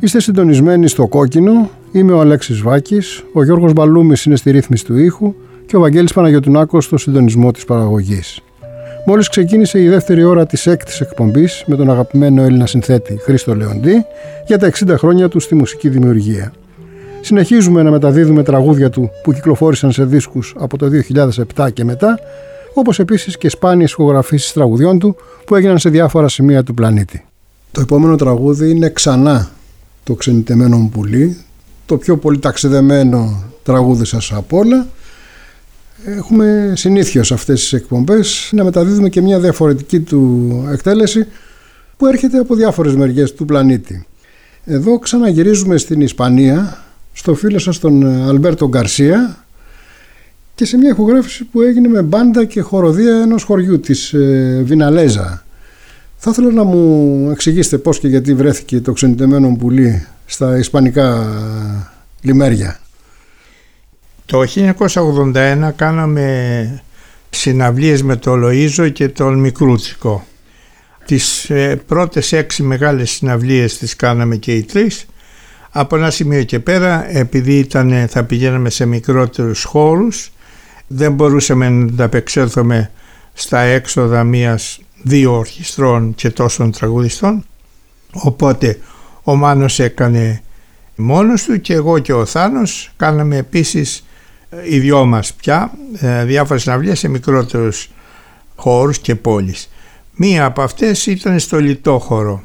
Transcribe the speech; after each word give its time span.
Είστε 0.00 0.20
συντονισμένοι 0.20 0.88
στο 0.88 1.06
κόκκινο. 1.06 1.70
Είμαι 1.92 2.12
ο 2.12 2.20
Αλέξης 2.20 2.60
Βάκης, 2.60 3.24
ο 3.32 3.44
Γιώργος 3.44 3.72
Μπαλούμης 3.72 4.24
είναι 4.24 4.36
στη 4.36 4.50
ρύθμιση 4.50 4.84
του 4.84 4.96
ήχου 4.96 5.34
και 5.66 5.76
ο 5.76 5.80
Βαγγέλης 5.80 6.12
Παναγιωτουνάκος 6.12 6.84
στο 6.84 6.98
συντονισμό 6.98 7.50
της 7.50 7.64
παραγωγής. 7.64 8.40
Μόλις 9.06 9.28
ξεκίνησε 9.28 9.82
η 9.82 9.88
δεύτερη 9.88 10.24
ώρα 10.24 10.46
της 10.46 10.66
έκτης 10.66 11.00
εκπομπής 11.00 11.64
με 11.66 11.76
τον 11.76 11.90
αγαπημένο 11.90 12.42
Έλληνα 12.42 12.66
συνθέτη 12.66 13.18
Χρήστο 13.22 13.54
Λεοντή 13.54 14.04
για 14.46 14.58
τα 14.58 14.66
60 14.66 14.94
χρόνια 14.98 15.28
του 15.28 15.40
στη 15.40 15.54
μουσική 15.54 15.88
δημιουργία. 15.88 16.52
Συνεχίζουμε 17.20 17.82
να 17.82 17.90
μεταδίδουμε 17.90 18.42
τραγούδια 18.42 18.90
του 18.90 19.10
που 19.22 19.32
κυκλοφόρησαν 19.32 19.92
σε 19.92 20.04
δίσκους 20.04 20.54
από 20.58 20.78
το 20.78 20.88
2007 21.56 21.72
και 21.72 21.84
μετά, 21.84 22.18
όπως 22.74 22.98
επίσης 22.98 23.38
και 23.38 23.48
σπάνιες 23.48 23.90
ηχογραφήσεις 23.90 24.52
τραγουδιών 24.52 24.98
του 24.98 25.16
που 25.46 25.54
έγιναν 25.54 25.78
σε 25.78 25.88
διάφορα 25.88 26.28
σημεία 26.28 26.62
του 26.62 26.74
πλανήτη. 26.74 27.24
Το 27.72 27.80
επόμενο 27.80 28.16
τραγούδι 28.16 28.70
είναι 28.70 28.88
«Ξανά» 28.88 29.50
το 30.06 30.14
ξενιτεμένο 30.14 30.76
μου 30.76 30.88
πουλί, 30.88 31.36
το 31.86 31.96
πιο 31.96 32.16
πολύ 32.16 32.38
ταξιδεμένο 32.38 33.42
τραγούδι 33.62 34.04
σας 34.04 34.32
από 34.32 34.58
όλα. 34.58 34.86
Έχουμε 36.04 36.72
συνήθεια 36.76 37.24
σε 37.24 37.34
αυτές 37.34 37.60
τις 37.60 37.72
εκπομπές 37.72 38.50
να 38.52 38.64
μεταδίδουμε 38.64 39.08
και 39.08 39.20
μια 39.20 39.40
διαφορετική 39.40 40.00
του 40.00 40.52
εκτέλεση 40.72 41.26
που 41.96 42.06
έρχεται 42.06 42.38
από 42.38 42.54
διάφορες 42.54 42.94
μεριές 42.94 43.34
του 43.34 43.44
πλανήτη. 43.44 44.06
Εδώ 44.64 44.98
ξαναγυρίζουμε 44.98 45.76
στην 45.76 46.00
Ισπανία, 46.00 46.84
στο 47.12 47.34
φίλο 47.34 47.58
σας 47.58 47.78
τον 47.78 48.06
Αλμπέρτο 48.28 48.68
Γκαρσία 48.68 49.44
και 50.54 50.64
σε 50.64 50.76
μια 50.76 50.90
ηχογράφηση 50.90 51.44
που 51.44 51.60
έγινε 51.60 51.88
με 51.88 52.02
μπάντα 52.02 52.44
και 52.44 52.60
χοροδία 52.60 53.16
ενός 53.16 53.42
χωριού 53.42 53.80
της 53.80 54.12
ε, 54.12 54.62
Βιναλέζα 54.64 55.45
θα 56.16 56.30
ήθελα 56.30 56.52
να 56.52 56.64
μου 56.64 57.30
εξηγήσετε 57.30 57.78
πώς 57.78 57.98
και 57.98 58.08
γιατί 58.08 58.34
βρέθηκε 58.34 58.80
το 58.80 58.92
ξενιτεμένο 58.92 59.56
πουλί 59.56 60.06
στα 60.26 60.58
ισπανικά 60.58 61.26
λιμέρια. 62.20 62.80
Το 64.26 64.42
1981 65.34 65.70
κάναμε 65.76 66.82
συναυλίες 67.30 68.02
με 68.02 68.16
το 68.16 68.32
Λοΐζο 68.34 68.92
και 68.92 69.08
τον 69.08 69.38
Μικρούτσικο. 69.38 70.26
Τις 71.04 71.50
ε, 71.50 71.82
πρώτες 71.86 72.32
έξι 72.32 72.62
μεγάλες 72.62 73.10
συναυλίες 73.10 73.78
τις 73.78 73.96
κάναμε 73.96 74.36
και 74.36 74.52
οι 74.52 74.62
τρεις. 74.62 75.06
Από 75.70 75.96
ένα 75.96 76.10
σημείο 76.10 76.42
και 76.42 76.58
πέρα, 76.58 77.16
επειδή 77.16 77.58
ήταν, 77.58 78.06
θα 78.08 78.24
πηγαίναμε 78.24 78.70
σε 78.70 78.86
μικρότερους 78.86 79.64
χώρους, 79.64 80.32
δεν 80.86 81.12
μπορούσαμε 81.12 81.68
να 81.68 81.84
ανταπεξέλθουμε 81.84 82.90
στα 83.32 83.60
έξοδα 83.60 84.24
μιας 84.24 84.80
δύο 85.06 85.36
ορχιστρών 85.36 86.14
και 86.14 86.30
τόσων 86.30 86.70
τραγουδιστών 86.70 87.44
οπότε 88.12 88.78
ο 89.22 89.34
Μάνος 89.34 89.78
έκανε 89.78 90.42
μόνος 90.96 91.42
του 91.42 91.60
και 91.60 91.74
εγώ 91.74 91.98
και 91.98 92.12
ο 92.12 92.24
Θάνος 92.24 92.90
κάναμε 92.96 93.36
επίσης 93.36 94.04
ε, 94.50 94.56
οι 94.74 94.78
δυο 94.78 95.04
μας 95.04 95.32
πια 95.32 95.70
ε, 96.00 96.24
διάφορες 96.24 96.62
συναυλίες 96.62 96.98
σε 96.98 97.08
μικρότερους 97.08 97.90
χώρους 98.56 98.98
και 98.98 99.14
πόλεις. 99.14 99.70
Μία 100.14 100.44
από 100.44 100.62
αυτές 100.62 101.06
ήταν 101.06 101.38
στο 101.38 101.60
Λιτόχωρο. 101.60 102.42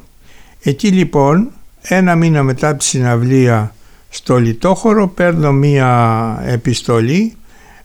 Εκεί 0.62 0.88
λοιπόν 0.88 1.50
ένα 1.82 2.14
μήνα 2.14 2.42
μετά 2.42 2.76
τη 2.76 2.84
συναυλία 2.84 3.74
στο 4.08 4.36
Λιτόχωρο 4.36 5.08
παίρνω 5.08 5.52
μία 5.52 6.42
επιστολή 6.46 7.36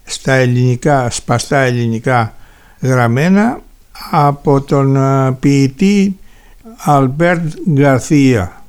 στα 0.03 0.33
ελληνικά, 0.33 1.09
σπαστά 1.09 1.57
ελληνικά 1.57 2.35
γραμμένα 2.81 3.61
από 4.11 4.61
τον 4.61 4.95
ε, 4.95 5.31
ποιητή 5.39 6.17
Αλμπέρτ 6.77 7.53
Γκαρθία 7.69 8.63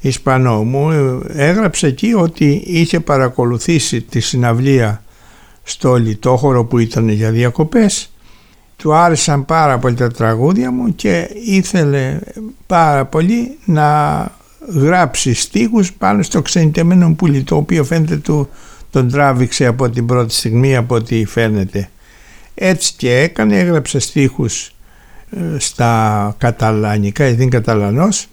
Ισπανό. 0.00 0.62
Μου 0.62 0.90
έγραψε 1.28 1.86
εκεί 1.86 2.12
ότι 2.14 2.62
είχε 2.66 3.00
παρακολουθήσει 3.00 4.00
τη 4.00 4.20
συναυλία 4.20 5.02
στο 5.62 5.94
Λιτόχωρο 5.94 6.64
που 6.64 6.78
ήταν 6.78 7.08
για 7.08 7.30
διακοπές. 7.30 8.10
Του 8.76 8.94
άρεσαν 8.94 9.44
πάρα 9.44 9.78
πολύ 9.78 9.94
τα 9.94 10.08
τραγούδια 10.08 10.70
μου 10.70 10.94
και 10.94 11.30
ήθελε 11.44 12.18
πάρα 12.66 13.04
πολύ 13.04 13.58
να 13.64 14.26
γράψει 14.68 15.34
στίχους 15.34 15.92
πάνω 15.92 16.22
στο 16.22 16.42
ξενιτεμένο 16.42 17.14
πουλί 17.14 17.42
το 17.42 17.56
οποίο 17.56 17.84
φαίνεται 17.84 18.16
του 18.16 18.48
τον 18.90 19.10
τράβηξε 19.10 19.66
από 19.66 19.90
την 19.90 20.06
πρώτη 20.06 20.34
στιγμή 20.34 20.76
από 20.76 20.94
ό,τι 20.94 21.24
φαίνεται 21.24 21.90
έτσι 22.54 22.92
και 22.96 23.18
έκανε, 23.18 23.58
έγραψε 23.58 23.98
στίχους 23.98 24.74
ε, 25.30 25.58
στα 25.58 26.34
καταλανικά, 26.38 27.26
γιατί 27.26 27.42
είναι 27.42 27.50
καταλανός 27.50 28.26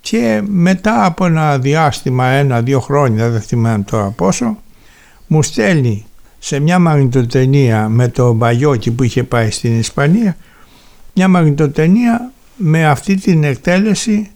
και 0.00 0.42
μετά 0.46 1.04
από 1.04 1.26
ένα 1.26 1.58
διάστημα, 1.58 2.26
ένα-δύο 2.26 2.80
χρόνια, 2.80 3.28
δεν 3.28 3.40
θυμάμαι 3.40 3.82
τώρα 3.82 4.10
πόσο, 4.10 4.58
μου 5.26 5.42
στέλνει 5.42 6.06
σε 6.38 6.60
μια 6.60 6.78
μαγνητοτενία 6.78 7.88
με 7.88 8.08
το 8.08 8.32
Μπαγιόκι 8.32 8.90
που 8.90 9.02
είχε 9.02 9.22
πάει 9.22 9.50
στην 9.50 9.78
Ισπανία, 9.78 10.36
μια 11.14 11.28
μαγνητοτενία 11.28 12.30
με 12.56 12.86
αυτή 12.86 13.14
την 13.14 13.44
εκτέλεση 13.44 14.30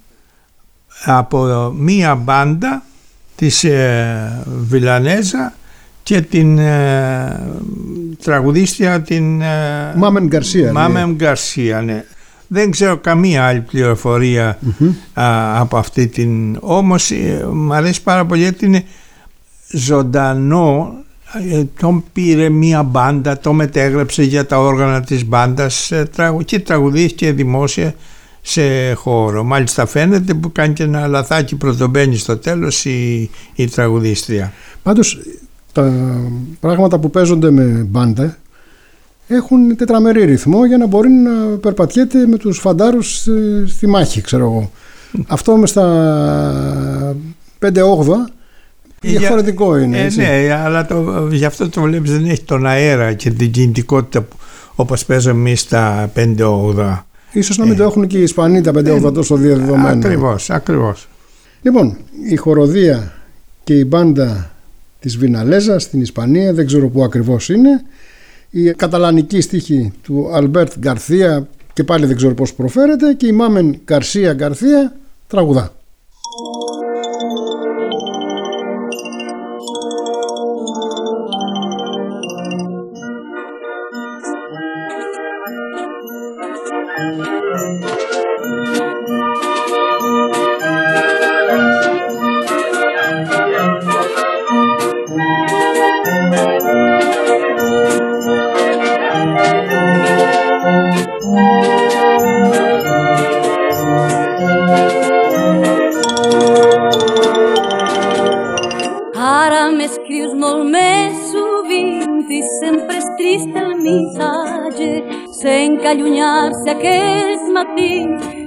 από 1.04 1.70
μία 1.76 2.14
μπάντα 2.14 2.82
της 3.36 3.64
ε, 3.64 4.42
Βιλανέζα 4.44 5.54
και 6.10 6.20
την 6.20 6.58
ε, 6.58 7.40
τραγουδίστρια 8.22 9.00
την... 9.00 9.40
Ε, 9.40 9.94
Μάμεν 9.96 10.26
Γκαρσία. 10.26 10.64
Ναι. 10.64 10.72
Μάμεν 10.72 11.14
Γκαρσία, 11.14 11.80
ναι. 11.80 12.04
Δεν 12.46 12.70
ξέρω 12.70 12.96
καμία 12.96 13.46
άλλη 13.46 13.64
από 15.54 15.76
αυτή 15.76 16.06
την... 16.06 16.56
Όμως 16.60 17.10
ε, 17.10 17.46
μου 17.52 17.74
αρέσει 17.74 18.02
πάρα 18.02 18.26
πολύ 18.26 18.40
γιατί 18.40 18.66
είναι 18.66 18.84
ζωντανό 19.70 20.94
ε, 21.50 21.64
τον 21.80 22.04
πήρε 22.12 22.48
μία 22.48 22.82
μπάντα, 22.82 23.38
το 23.38 23.52
μετέγραψε 23.52 24.22
για 24.22 24.46
τα 24.46 24.58
όργανα 24.58 25.00
της 25.00 25.26
μπάντας 25.26 25.92
και 26.44 26.58
τραγουδίστηκε 26.58 27.32
δημόσια 27.32 27.94
σε 28.40 28.92
χώρο. 28.92 29.44
Μάλιστα 29.44 29.86
φαίνεται 29.86 30.34
που 30.34 30.52
κάνει 30.52 30.72
και 30.72 30.82
ένα 30.82 31.06
λαθάκι 31.06 31.56
πρωτομπαίνει 31.56 32.16
στο 32.16 32.36
τέλος 32.36 32.84
η, 32.84 33.30
η 33.54 33.68
τραγουδίστρια. 33.68 34.52
Πάντως 34.82 35.18
τα 35.72 35.92
πράγματα 36.60 36.98
που 36.98 37.10
παίζονται 37.10 37.50
με 37.50 37.62
μπάντα 37.62 38.36
έχουν 39.28 39.76
τετραμερή 39.76 40.24
ρυθμό 40.24 40.66
για 40.66 40.76
να 40.76 40.86
μπορεί 40.86 41.08
να 41.08 41.56
περπατιέται 41.56 42.26
με 42.26 42.36
τους 42.36 42.58
φαντάρους 42.58 43.28
στη, 43.66 43.86
μάχη, 43.86 44.20
ξέρω 44.20 44.44
εγώ. 44.44 44.70
Αυτό 45.34 45.56
μες 45.56 45.70
στα 45.70 47.16
5-8 47.60 47.70
διαφορετικό 49.00 49.78
είναι. 49.78 49.98
Ε, 49.98 50.04
έτσι. 50.04 50.18
ναι, 50.18 50.60
αλλά 50.64 50.86
το, 50.86 51.28
γι' 51.30 51.44
αυτό 51.44 51.68
το 51.68 51.80
βλέπεις 51.80 52.10
δεν 52.10 52.24
έχει 52.24 52.42
τον 52.42 52.66
αέρα 52.66 53.12
και 53.12 53.30
την 53.30 53.50
κινητικότητα 53.50 54.26
όπως 54.74 55.04
παίζουμε 55.04 55.38
εμείς 55.38 55.60
στα 55.60 56.12
5/8. 56.16 56.98
Ίσως 57.32 57.58
να 57.58 57.66
μην 57.66 57.76
το 57.76 57.82
έχουν 57.82 58.06
και 58.06 58.18
οι 58.18 58.22
Ισπανοί 58.22 58.60
τα 58.60 58.70
5/8 58.70 58.84
ε, 58.84 59.10
τόσο 59.12 59.36
διαδεδομένα. 59.36 59.88
Ακριβώς, 59.88 60.50
ακριβώς. 60.50 61.08
Λοιπόν, 61.62 61.96
η 62.28 62.36
χορωδία 62.36 63.12
και 63.64 63.74
η 63.74 63.84
μπάντα 63.88 64.50
της 65.00 65.16
Βιναλέζα 65.16 65.78
στην 65.78 66.00
Ισπανία, 66.00 66.52
δεν 66.52 66.66
ξέρω 66.66 66.88
πού 66.88 67.04
ακριβώς 67.04 67.48
είναι. 67.48 67.82
Η 68.50 68.70
καταλανική 68.70 69.40
στίχοι 69.40 69.92
του 70.02 70.30
Αλμπέρτ 70.32 70.72
Γκαρθία 70.78 71.48
και 71.72 71.84
πάλι 71.84 72.06
δεν 72.06 72.16
ξέρω 72.16 72.34
πώς 72.34 72.54
προφέρεται 72.54 73.14
και 73.14 73.26
η 73.26 73.32
Μάμεν 73.32 73.80
Γκαρσία 73.84 74.32
Γκαρθία 74.32 74.96
τραγουδά. 75.26 75.79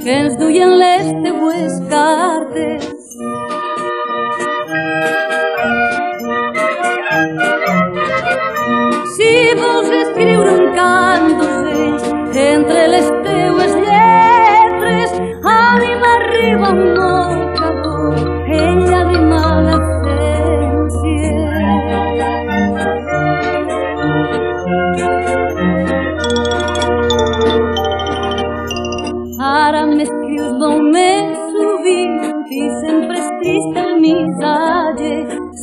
Kezdu 0.04 0.50
jelen 0.50 0.78
leste 0.78 1.30
huescartes 1.30 2.86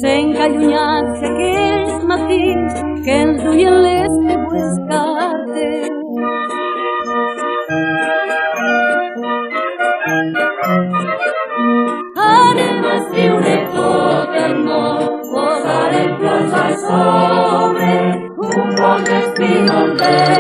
s'encallunyats 0.00 1.25
aquells 1.29 2.05
matins 2.11 2.76
que 3.05 3.17
ens 3.23 3.43
duien 3.44 3.76
les 3.87 4.14
teues 4.29 4.79
cartes. 4.91 5.91
Anem 12.29 12.88
a 12.91 12.97
escriure 13.00 13.56
tot 13.76 14.43
el 14.47 14.58
món, 14.64 15.06
posarem 15.32 16.12
flors 16.23 16.61
al 16.64 16.76
sobre, 16.88 17.94
un 18.50 18.76
bon 18.82 19.08
d'espígol 19.11 19.97
de 20.00 20.14
fenol, 20.14 20.39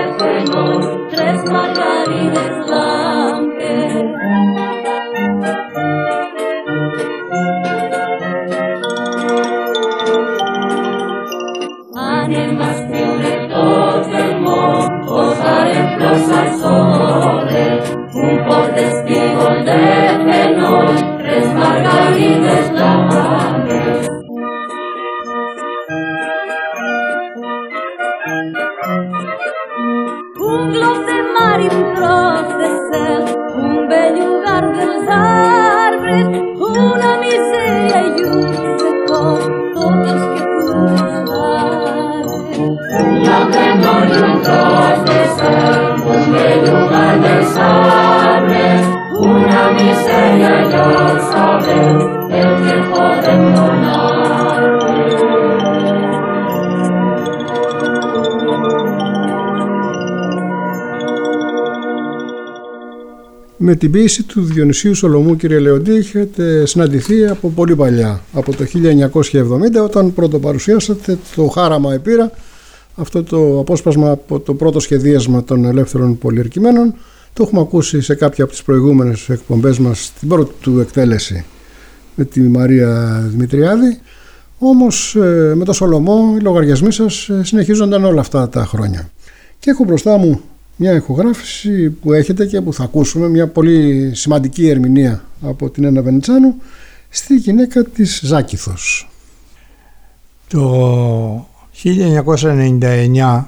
με 63.62 63.74
την 63.74 63.90
ποίηση 63.90 64.22
του 64.22 64.42
Διονυσίου 64.42 64.94
Σολομού 64.94 65.36
κύριε 65.36 65.58
Λεοντή 65.58 65.96
είχατε 65.96 66.66
συναντηθεί 66.66 67.26
από 67.26 67.48
πολύ 67.48 67.76
παλιά 67.76 68.20
από 68.32 68.56
το 68.56 68.64
1970 69.80 69.84
όταν 69.84 70.14
πρωτοπαρουσιάσατε 70.14 71.18
το 71.36 71.46
Χάραμα 71.46 71.92
Επίρα 71.92 72.30
αυτό 72.94 73.22
το 73.22 73.58
απόσπασμα 73.58 74.10
από 74.10 74.40
το 74.40 74.54
πρώτο 74.54 74.80
σχεδίασμα 74.80 75.44
των 75.44 75.64
ελεύθερων 75.64 76.18
πολιερκημένων 76.18 76.94
το 77.32 77.42
έχουμε 77.42 77.60
ακούσει 77.60 78.00
σε 78.00 78.14
κάποια 78.14 78.44
από 78.44 78.52
τις 78.52 78.62
προηγούμενες 78.62 79.28
εκπομπές 79.28 79.78
μας 79.78 80.12
την 80.18 80.28
πρώτη 80.28 80.52
του 80.60 80.80
εκτέλεση 80.80 81.44
με 82.14 82.24
τη 82.24 82.40
Μαρία 82.40 83.20
Δημητριάδη 83.26 84.00
όμως 84.58 85.14
ε, 85.14 85.52
με 85.56 85.64
το 85.64 85.72
Σολομό 85.72 86.34
οι 86.38 86.40
λογαριασμοί 86.40 86.92
σας 86.92 87.28
ε, 87.28 87.44
συνεχίζονταν 87.44 88.04
όλα 88.04 88.20
αυτά 88.20 88.48
τα 88.48 88.64
χρόνια 88.64 89.10
και 89.58 89.70
έχω 89.70 89.84
μπροστά 89.84 90.16
μου 90.16 90.40
μια 90.76 90.92
ηχογράφηση 90.92 91.90
που 91.90 92.12
έχετε 92.12 92.46
και 92.46 92.60
που 92.60 92.72
θα 92.72 92.84
ακούσουμε 92.84 93.28
μια 93.28 93.46
πολύ 93.46 94.10
σημαντική 94.14 94.68
ερμηνεία 94.68 95.24
από 95.42 95.70
την 95.70 95.84
Ένα 95.84 96.02
Βενιτσάνου 96.02 96.54
στη 97.08 97.34
γυναίκα 97.34 97.84
της 97.84 98.20
Ζάκηθος. 98.24 99.10
Το 100.48 101.46
1999 101.84 103.44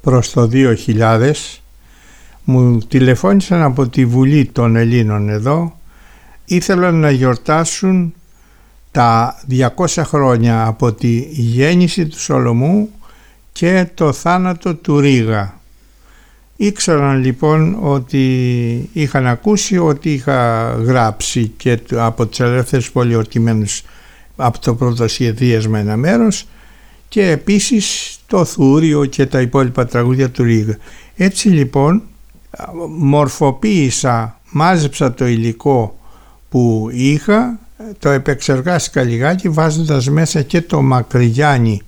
προς 0.00 0.30
το 0.30 0.50
2000 0.52 1.32
μου 2.44 2.78
τηλεφώνησαν 2.78 3.62
από 3.62 3.88
τη 3.88 4.04
Βουλή 4.06 4.44
των 4.44 4.76
Ελλήνων 4.76 5.28
εδώ 5.28 5.78
ήθελαν 6.44 6.94
να 6.94 7.10
γιορτάσουν 7.10 8.14
τα 8.90 9.40
200 9.76 10.02
χρόνια 10.04 10.66
από 10.66 10.92
τη 10.92 11.18
γέννηση 11.30 12.06
του 12.06 12.20
Σολομού 12.20 12.90
και 13.52 13.88
το 13.94 14.12
θάνατο 14.12 14.74
του 14.74 15.00
Ρίγα 15.00 15.60
Ήξεραν 16.56 17.20
λοιπόν 17.20 17.78
ότι 17.80 18.24
είχαν 18.92 19.26
ακούσει 19.26 19.78
ότι 19.78 20.12
είχα 20.12 20.70
γράψει 20.72 21.52
και 21.56 21.78
από 21.94 22.26
τους 22.26 22.40
ελεύθερους 22.40 22.90
πολιορκημένους 22.90 23.82
από 24.36 24.58
το 24.58 24.74
πρώτο 24.74 25.08
σχεδίασμα 25.08 25.78
ένα 25.78 25.96
μέρος 25.96 26.46
και 27.08 27.30
επίσης 27.30 28.16
το 28.26 28.44
Θούριο 28.44 29.04
και 29.04 29.26
τα 29.26 29.40
υπόλοιπα 29.40 29.86
τραγούδια 29.86 30.30
του 30.30 30.42
Ρίγα. 30.42 30.78
Έτσι 31.16 31.48
λοιπόν 31.48 32.02
μορφοποίησα, 32.88 34.40
μάζεψα 34.50 35.14
το 35.14 35.26
υλικό 35.26 35.98
που 36.48 36.88
είχα, 36.92 37.58
το 37.98 38.08
επεξεργάστηκα 38.08 39.02
λιγάκι 39.02 39.48
βάζοντας 39.48 40.08
μέσα 40.08 40.42
και 40.42 40.62
το 40.62 40.82
Μακρυγιάννη 40.82 41.82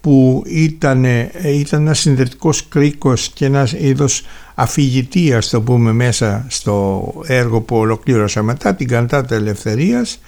που 0.00 0.42
ήταν, 0.46 1.04
ήταν 1.42 1.80
ένας 1.80 1.98
συνδετικός 1.98 2.68
κρίκος 2.68 3.28
και 3.28 3.44
ένας 3.44 3.72
είδος 3.72 4.22
αφηγητίας 4.54 5.48
το 5.48 5.60
πούμε 5.60 5.92
μέσα 5.92 6.44
στο 6.48 7.04
έργο 7.26 7.60
που 7.60 7.76
ολοκλήρωσα 7.76 8.42
μετά 8.42 8.74
την 8.74 8.88
Καντάτα 8.88 9.34
Ελευθερίας. 9.34 10.20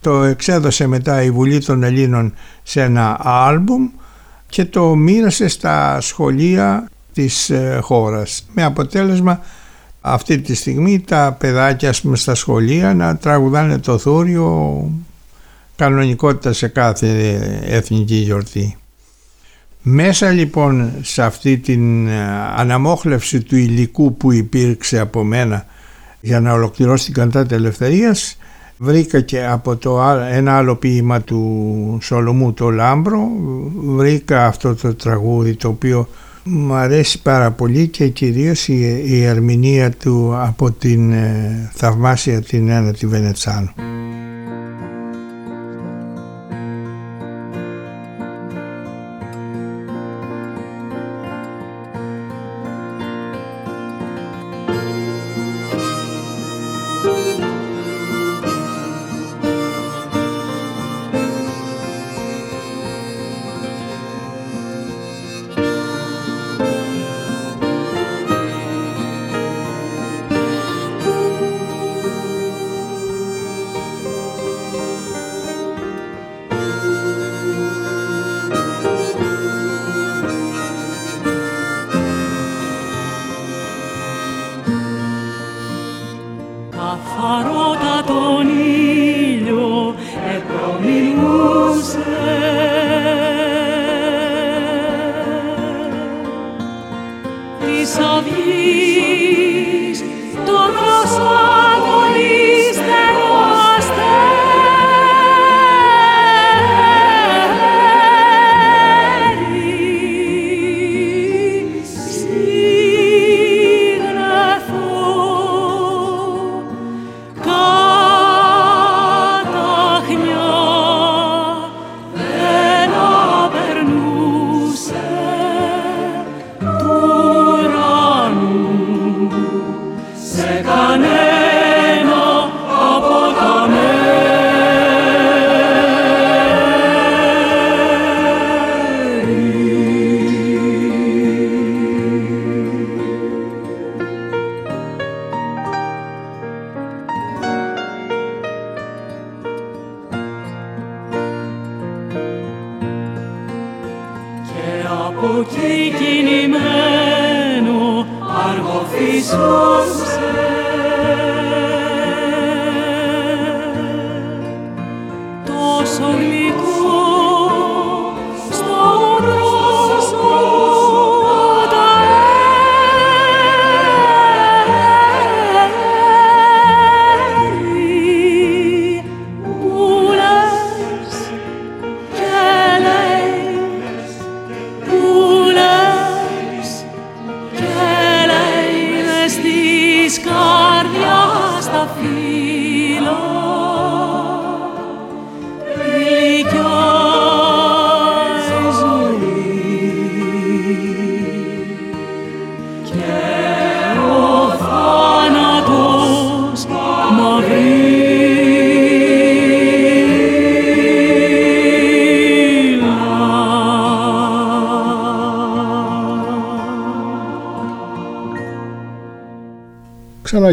Το 0.00 0.22
εξέδωσε 0.22 0.86
μετά 0.86 1.22
η 1.22 1.30
Βουλή 1.30 1.58
των 1.58 1.82
Ελλήνων 1.82 2.34
σε 2.62 2.82
ένα 2.82 3.16
άλμπουμ 3.20 3.88
και 4.48 4.64
το 4.64 4.94
μοίρασε 4.94 5.48
στα 5.48 6.00
σχολεία 6.00 6.88
της 7.20 7.50
ε, 7.50 7.78
χώρας 7.82 8.46
με 8.54 8.64
αποτέλεσμα 8.64 9.40
αυτή 10.00 10.38
τη 10.38 10.54
στιγμή 10.54 11.00
τα 11.00 11.36
παιδάκια 11.38 11.94
πούμε, 12.02 12.16
στα 12.16 12.34
σχολεία 12.34 12.94
να 12.94 13.16
τραγουδάνε 13.16 13.78
το 13.78 13.98
θούριο 13.98 14.90
κανονικότητα 15.76 16.52
σε 16.52 16.68
κάθε 16.68 17.08
εθνική 17.64 18.14
γιορτή. 18.14 18.76
Μέσα 19.82 20.30
λοιπόν 20.30 20.92
σε 21.02 21.22
αυτή 21.22 21.58
την 21.58 22.08
ε, 22.08 22.24
αναμόχλευση 22.56 23.40
του 23.40 23.56
υλικού 23.56 24.16
που 24.16 24.32
υπήρξε 24.32 24.98
από 24.98 25.24
μένα 25.24 25.66
για 26.20 26.40
να 26.40 26.52
ολοκληρώσει 26.52 27.04
την 27.04 27.14
καντάτα 27.14 27.54
ελευθερίας 27.54 28.36
βρήκα 28.76 29.20
και 29.20 29.46
από 29.46 29.76
το 29.76 30.00
ένα 30.30 30.56
άλλο 30.56 30.76
ποίημα 30.76 31.20
του 31.20 31.98
Σολωμού 32.02 32.52
το 32.52 32.70
Λάμπρο 32.70 33.28
βρήκα 33.74 34.46
αυτό 34.46 34.74
το 34.74 34.94
τραγούδι 34.94 35.54
το 35.54 35.68
οποίο 35.68 36.08
Μου 36.44 36.74
αρέσει 36.74 37.22
πάρα 37.22 37.50
πολύ 37.50 37.88
και 37.88 38.08
κυρίως 38.08 38.68
η, 38.68 39.02
η 39.04 39.24
ερμηνεία 39.24 39.90
του 39.90 40.36
από 40.36 40.70
την 40.70 41.12
ε, 41.12 41.70
θαυμάσια 41.74 42.42
την 42.42 42.68
Νένα 42.68 42.92
τη 42.92 43.06
Βενετσάνου. 43.06 43.70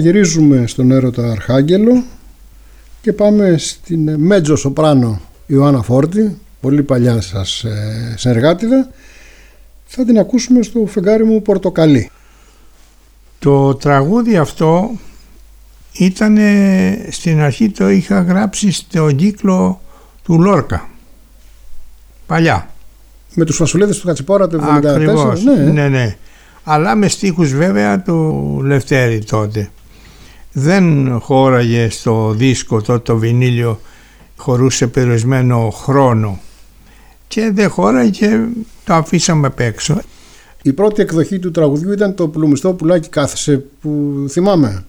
Ξαναγυρίζουμε 0.08 0.68
στον 0.68 0.92
έρωτα 0.92 1.32
Αρχάγγελο 1.32 2.04
και 3.02 3.14
πάμε 3.14 3.58
στην 3.58 4.16
μέτζο 4.20 4.56
σοπράνο 4.56 5.22
Ιωάννα 5.48 5.82
Φόρτη, 5.82 6.38
πολύ 6.62 6.84
παλιά 6.84 7.22
σας 7.22 7.64
ε, 7.64 8.14
συνεργάτηδα. 8.18 8.90
Θα 9.86 10.06
την 10.06 10.20
ακούσουμε 10.20 10.62
στο 10.62 10.86
φεγγάρι 10.86 11.24
μου 11.24 11.42
Πορτοκαλί. 11.42 12.12
Το 13.40 13.76
τραγούδι 13.76 14.38
αυτό 14.38 14.92
ήταν 15.94 16.38
στην 17.10 17.40
αρχή 17.40 17.70
το 17.70 17.90
είχα 17.90 18.22
γράψει 18.22 18.72
στο 18.72 19.12
κύκλο 19.12 19.82
του 20.24 20.42
Λόρκα. 20.42 20.90
Παλιά. 22.26 22.70
Με 23.34 23.46
τους 23.46 23.56
φασουλέδες 23.56 24.00
του 24.00 24.08
Κατσιπόρα 24.08 24.48
το 24.48 24.60
1974. 24.64 24.86
Ακριβώς, 24.86 25.44
ναι. 25.44 25.54
ναι, 25.54 25.88
ναι. 25.88 26.16
Αλλά 26.64 26.96
με 26.96 27.08
στίχους 27.08 27.54
βέβαια 27.54 28.02
του 28.02 28.62
Λευτέρη 28.64 29.24
τότε 29.24 29.70
δεν 30.60 31.20
χώραγε 31.20 31.90
στο 31.90 32.34
δίσκο 32.38 32.82
το, 32.82 33.00
το 33.00 33.18
βινίλιο 33.18 33.80
χωρούσε 34.38 34.88
περιορισμένο 34.88 35.70
χρόνο 35.70 36.40
και 37.28 37.52
δεν 37.54 37.70
χώραγε 37.70 38.10
και 38.10 38.46
το 38.84 38.94
αφήσαμε 38.94 39.48
απ' 39.48 39.60
έξω. 39.60 40.02
Η 40.62 40.74
πρώτη 40.74 41.02
εκδοχή 41.02 41.40
του 41.40 41.52
τραγουδιού 41.52 41.92
ήταν 41.92 42.16
το 42.16 42.28
πλουμιστό 42.28 42.74
πουλάκι 42.74 43.10
κάθεσε 43.10 43.64
που 43.82 44.26
θυμάμαι. 44.30 44.86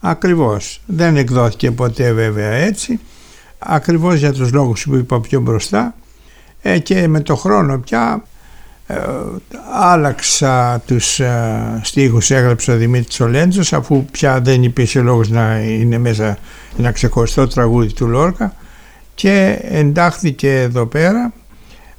Ακριβώς. 0.00 0.82
Δεν 0.86 1.16
εκδόθηκε 1.16 1.70
ποτέ 1.70 2.12
βέβαια 2.12 2.50
έτσι. 2.50 3.00
Ακριβώς 3.58 4.18
για 4.18 4.32
τους 4.32 4.52
λόγους 4.52 4.84
που 4.84 4.96
είπα 4.96 5.20
πιο 5.20 5.40
μπροστά 5.40 5.94
ε, 6.62 6.78
και 6.78 7.08
με 7.08 7.20
το 7.20 7.36
χρόνο 7.36 7.78
πια 7.78 8.24
ε, 8.24 8.31
άλλαξα 9.72 10.82
τους 10.86 11.20
ε, 11.20 11.80
στίχους 11.82 12.30
έγραψε 12.30 12.72
ο 12.72 12.76
Δημήτρης 12.76 13.20
Ολέντζος 13.20 13.72
αφού 13.72 14.04
πια 14.04 14.40
δεν 14.40 14.62
υπήρχε 14.62 15.00
λόγος 15.00 15.28
να 15.28 15.58
είναι 15.58 15.98
μέσα 15.98 16.38
ένα 16.78 16.90
ξεχωριστό 16.90 17.46
τραγούδι 17.46 17.92
του 17.92 18.06
Λόρκα. 18.06 18.54
Και 19.14 19.58
εντάχθηκε 19.62 20.60
εδώ 20.60 20.86
πέρα 20.86 21.32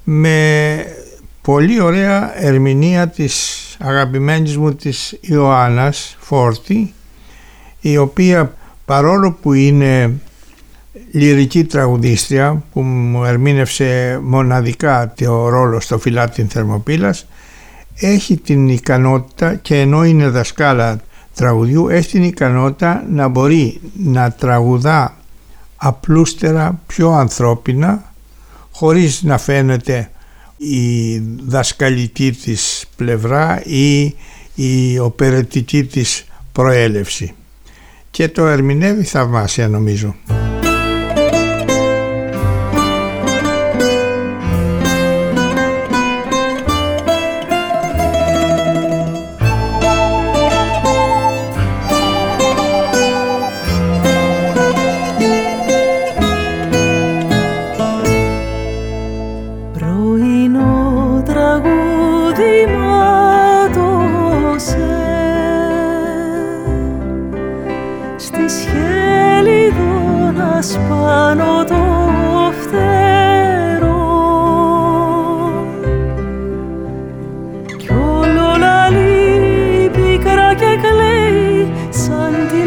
με 0.04 0.78
πολύ 1.42 1.82
ωραία 1.82 2.44
ερμηνεία 2.44 3.08
της 3.08 3.58
αγαπημένης 3.80 4.58
μου 4.58 4.76
της 4.76 5.18
Ιωάννας 5.22 6.18
Φόρτη 6.20 6.94
η 7.82 7.98
οποία 7.98 8.54
παρόλο 8.86 9.32
που 9.42 9.54
είναι 9.54 10.14
λυρική 11.16 11.64
τραγουδίστρια 11.64 12.64
που 12.74 12.82
μου 12.82 13.24
ερμήνευσε 13.24 14.20
μοναδικά 14.24 15.14
το 15.16 15.50
ρόλο 15.50 15.80
στο 15.80 16.00
φυλάτι 16.00 16.44
Θερμοπύλας 16.50 17.26
έχει 17.96 18.38
την 18.38 18.70
ικανότητα 18.70 19.56
και 19.56 19.80
ενώ 19.80 20.04
είναι 20.04 20.28
δασκάλα 20.28 21.00
τραγουδιού 21.36 21.88
έχει 21.90 22.10
την 22.10 22.24
ικανότητα 22.24 23.06
να 23.10 23.28
μπορεί 23.28 23.82
να 24.04 24.32
τραγουδά 24.32 25.18
απλούστερα 25.76 26.80
πιο 26.88 27.12
ανθρώπινα 27.12 28.14
χωρίς 28.72 29.24
να 29.24 29.38
φαίνεται 29.38 30.10
η 30.58 31.18
δασκαλική 31.46 32.32
της 32.32 32.86
πλευρά 32.96 33.62
ή 33.66 34.16
η 34.56 35.00
οπερετική 35.00 35.84
της 35.84 36.26
προέλευση 36.52 37.34
και 38.12 38.30
το 38.30 38.46
ερμηνεύει 38.48 39.04
θαυμάσια 39.04 39.68
νομίζω. 39.68 40.16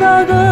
Σαν 0.07 0.46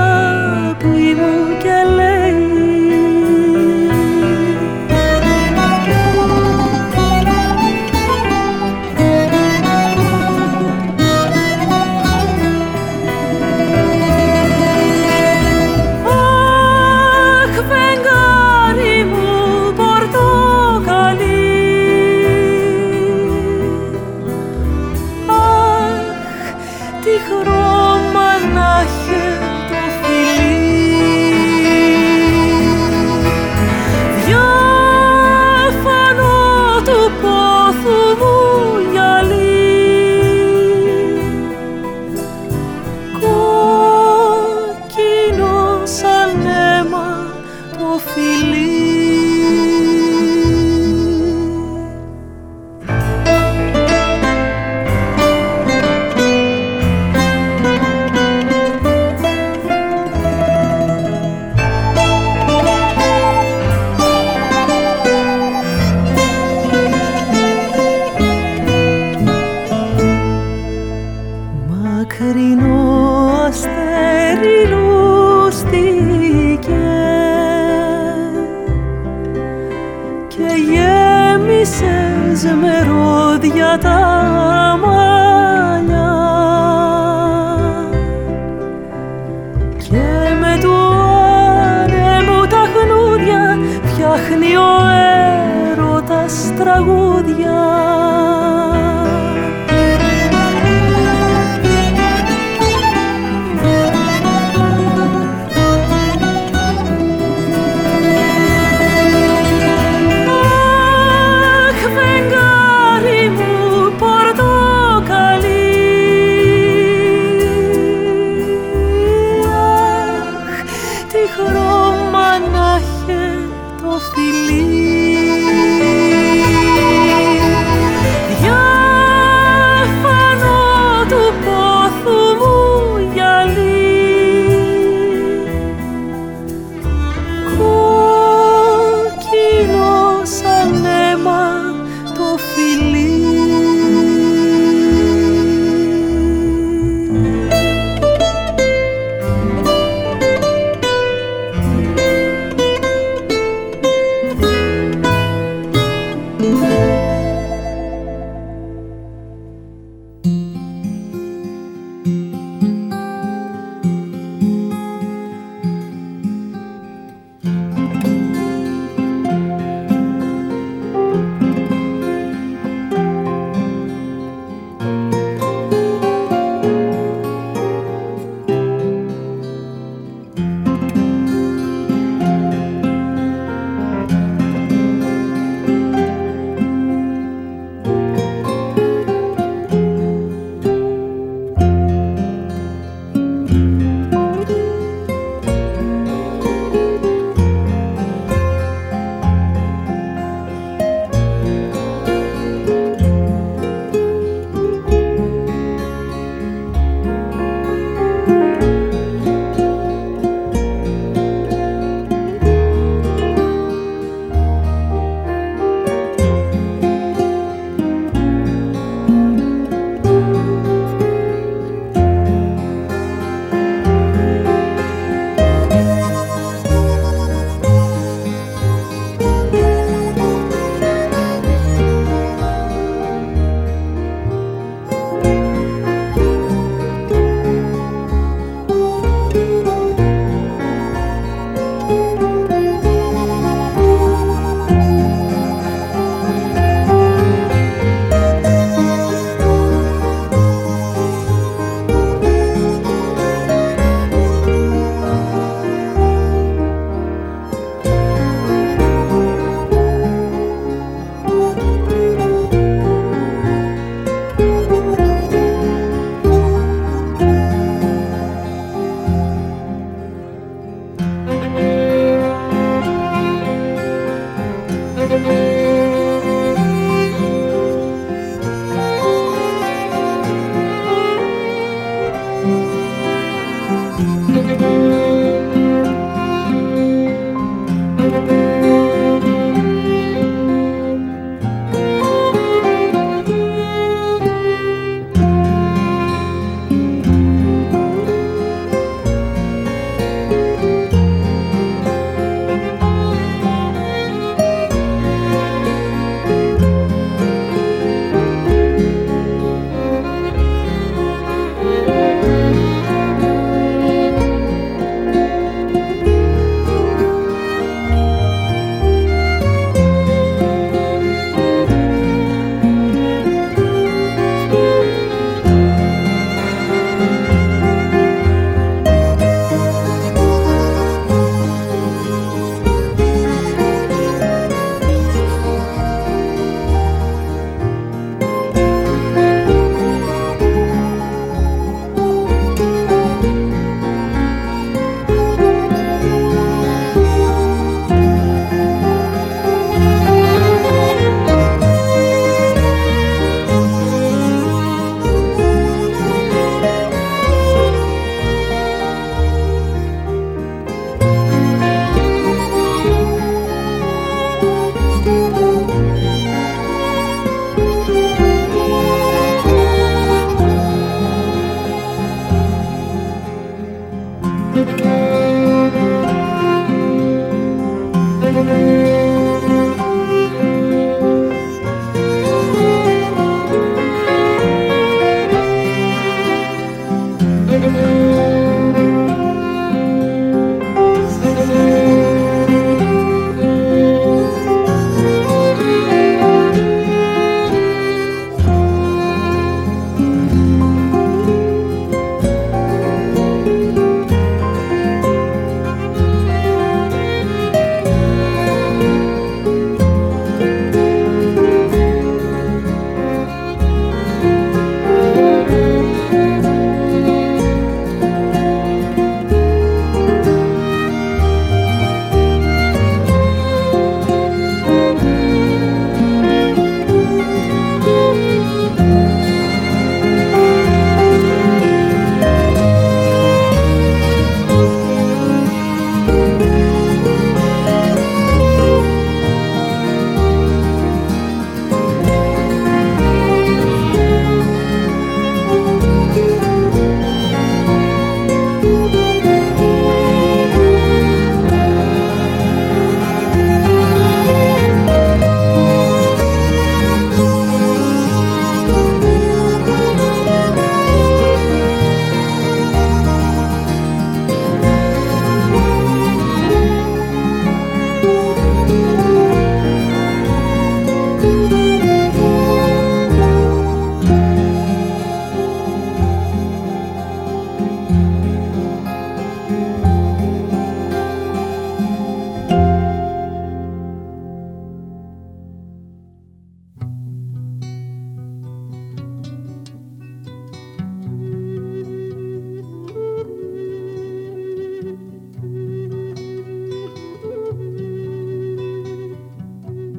τραγούδια 96.52 97.62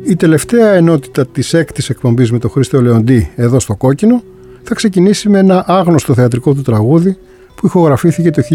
Η 0.07 0.15
τελευταία 0.15 0.73
ενότητα 0.73 1.27
της 1.27 1.53
έκτης 1.53 1.89
εκπομπής 1.89 2.31
με 2.31 2.39
τον 2.39 2.49
Χρήστο 2.49 2.81
Λεοντή 2.81 3.31
εδώ 3.35 3.59
στο 3.59 3.75
Κόκκινο 3.75 4.23
θα 4.63 4.75
ξεκινήσει 4.75 5.29
με 5.29 5.39
ένα 5.39 5.63
άγνωστο 5.67 6.13
θεατρικό 6.13 6.53
του 6.53 6.61
τραγούδι 6.61 7.17
που 7.55 7.65
ηχογραφήθηκε 7.65 8.31
το 8.31 8.41
1996. 8.49 8.51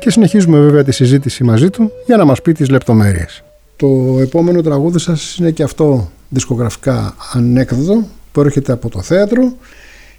Και 0.00 0.10
συνεχίζουμε 0.10 0.60
βέβαια 0.60 0.84
τη 0.84 0.92
συζήτηση 0.92 1.44
μαζί 1.44 1.70
του 1.70 1.90
για 2.06 2.16
να 2.16 2.24
μας 2.24 2.42
πει 2.42 2.52
τις 2.52 2.68
λεπτομέρειες. 2.68 3.42
Το 3.76 4.18
επόμενο 4.20 4.62
τραγούδι 4.62 4.98
σας 4.98 5.36
είναι 5.36 5.50
και 5.50 5.62
αυτό 5.62 6.10
δισκογραφικά 6.28 7.14
ανέκδοτο 7.32 8.06
που 8.32 8.40
έρχεται 8.40 8.72
από 8.72 8.88
το 8.88 9.02
θέατρο. 9.02 9.52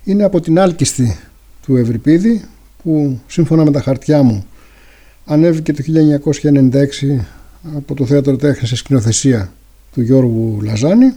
Είναι 0.04 0.24
από 0.24 0.40
την 0.40 0.60
Άλκιστη 0.60 1.20
του 1.66 1.78
Ευρυπίδη 1.78 2.42
που 2.84 3.20
σύμφωνα 3.28 3.64
με 3.64 3.72
τα 3.72 3.82
χαρτιά 3.82 4.22
μου 4.24 4.46
ανέβηκε 5.26 5.74
το 5.74 5.84
1996 5.84 7.26
από 7.76 7.94
το 7.94 8.06
Θέατρο 8.06 8.36
Τέχνης 8.36 8.70
σε 8.70 8.76
σκηνοθεσία 8.76 9.54
του 9.94 10.02
Γιώργου 10.02 10.62
Λαζάνη. 10.62 11.14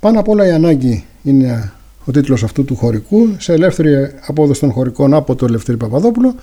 Πάνω 0.00 0.20
απ' 0.20 0.28
όλα 0.28 0.46
η 0.46 0.50
ανάγκη 0.50 1.04
είναι 1.22 1.72
ο 2.04 2.10
τίτλος 2.12 2.42
αυτού 2.42 2.64
του 2.64 2.76
χωρικού 2.76 3.28
σε 3.38 3.52
ελεύθερη 3.52 3.92
απόδοση 4.26 4.60
των 4.60 4.72
χωρικών 4.72 5.14
από 5.14 5.34
το 5.34 5.44
Ελευθερή 5.44 5.76
Παπαδόπουλο 5.76 6.34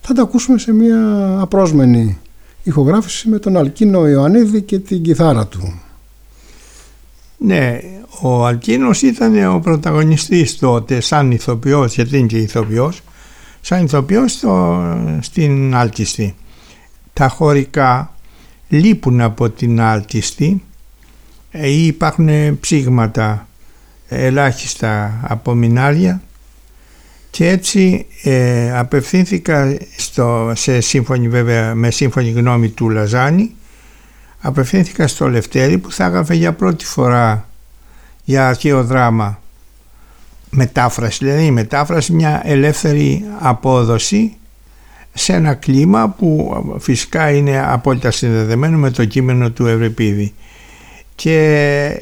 θα 0.00 0.14
τα 0.14 0.22
ακούσουμε 0.22 0.58
σε 0.58 0.72
μια 0.72 1.36
απρόσμενη 1.40 2.18
ηχογράφηση 2.62 3.28
με 3.28 3.38
τον 3.38 3.56
Αλκίνο 3.56 4.08
Ιωαννίδη 4.08 4.62
και 4.62 4.78
την 4.78 5.02
κιθάρα 5.02 5.46
του. 5.46 5.80
Ναι, 7.38 7.78
ο 8.20 8.46
Αλκίνος 8.46 9.02
ήταν 9.02 9.54
ο 9.54 9.58
πρωταγωνιστής 9.58 10.58
τότε 10.58 11.00
σαν 11.00 11.30
ηθοποιός, 11.30 11.94
γιατί 11.94 12.18
είναι 12.18 12.26
και 12.26 12.38
ηθοποιός, 12.38 13.02
σαν 13.60 13.84
ηθοποιός 13.84 14.32
στο, 14.32 14.82
στην 15.20 15.74
Άλκιστη. 15.74 16.34
Τα 17.12 17.28
χωρικά 17.28 18.13
λείπουν 18.74 19.20
από 19.20 19.50
την 19.50 19.80
Άλκιστη 19.80 20.62
ε, 21.50 21.68
ή 21.68 21.86
υπάρχουν 21.86 22.60
ψήγματα 22.60 23.48
ελάχιστα 24.08 25.20
από 25.22 25.54
μινάρια. 25.54 26.22
Και 27.30 27.48
έτσι 27.48 28.06
ε, 28.22 28.78
απευθύνθηκα 28.78 29.76
στο, 29.96 30.52
σε 30.54 30.80
σύμφωνη 30.80 31.28
βέβαια 31.28 31.74
με 31.74 31.90
σύμφωνη 31.90 32.30
γνώμη 32.30 32.68
του 32.68 32.90
Λαζάνη 32.90 33.54
απευθύνθηκα 34.40 35.06
στο 35.06 35.28
Λευτέρη 35.28 35.78
που 35.78 35.92
θα 35.92 36.04
έγραφε 36.04 36.34
για 36.34 36.52
πρώτη 36.52 36.84
φορά 36.84 37.48
για 38.24 38.48
αρχαίο 38.48 38.84
δράμα. 38.84 39.38
Μετάφραση, 40.50 41.24
δηλαδή 41.24 41.44
η 41.44 41.50
μετάφραση 41.50 42.12
μια 42.12 42.40
ελεύθερη 42.44 43.24
απόδοση 43.38 44.36
σε 45.14 45.32
ένα 45.32 45.54
κλίμα 45.54 46.08
που 46.08 46.54
φυσικά 46.78 47.30
είναι 47.30 47.62
απόλυτα 47.66 48.10
συνδεδεμένο 48.10 48.78
με 48.78 48.90
το 48.90 49.04
κείμενο 49.04 49.50
του 49.50 49.66
Ευριπίδη. 49.66 50.34
Και 51.14 51.36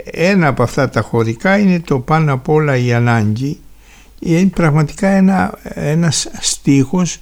ένα 0.04 0.46
από 0.46 0.62
αυτά 0.62 0.88
τα 0.88 1.00
χορικά 1.00 1.58
είναι 1.58 1.80
το 1.80 1.98
πάνω 1.98 2.32
απ' 2.32 2.48
όλα 2.48 2.76
η 2.76 2.92
ανάγκη. 2.92 3.58
Είναι 4.18 4.46
πραγματικά 4.46 5.08
ένα, 5.08 5.58
ένας 5.62 6.28
στίχος, 6.40 7.18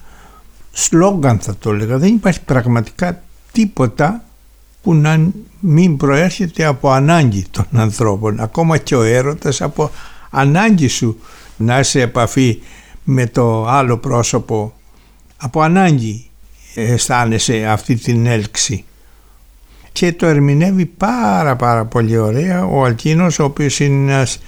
σλόγκαν 0.72 1.38
θα 1.38 1.56
το 1.56 1.70
έλεγα. 1.70 1.98
Δεν 1.98 2.14
υπάρχει 2.14 2.40
πραγματικά 2.40 3.22
τίποτα 3.52 4.24
που 4.82 4.94
να 4.94 5.30
μην 5.60 5.96
προέρχεται 5.96 6.64
από 6.64 6.90
ανάγκη 6.90 7.46
των 7.50 7.66
ανθρώπων. 7.72 8.40
Ακόμα 8.40 8.78
και 8.78 8.96
ο 8.96 9.02
έρωτας 9.02 9.60
από 9.60 9.90
ανάγκη 10.30 10.88
σου 10.88 11.20
να 11.56 11.78
είσαι 11.78 11.90
σε 11.90 12.00
επαφή 12.00 12.62
με 13.04 13.26
το 13.26 13.66
άλλο 13.66 13.96
πρόσωπο. 13.96 14.74
Από 15.42 15.60
ανάγκη 15.60 16.30
αισθάνεσαι 16.74 17.66
αυτή 17.66 17.94
την 17.94 18.26
έλξη. 18.26 18.84
Και 19.92 20.12
το 20.12 20.26
ερμηνεύει 20.26 20.86
πάρα 20.86 21.56
πάρα 21.56 21.84
πολύ 21.84 22.16
ωραία 22.16 22.64
ο 22.64 22.84
Αλκίνος 22.84 23.38
ο 23.38 23.44
οποίος 23.44 23.80
είναι 23.80 24.12
ένας 24.12 24.38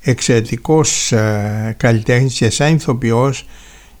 εξαιρετικός 0.00 1.12
ε, 1.12 1.74
καλλιτέχνης 1.78 2.34
και 2.34 2.50
σαν 2.50 2.74
ηθοποιός 2.74 3.46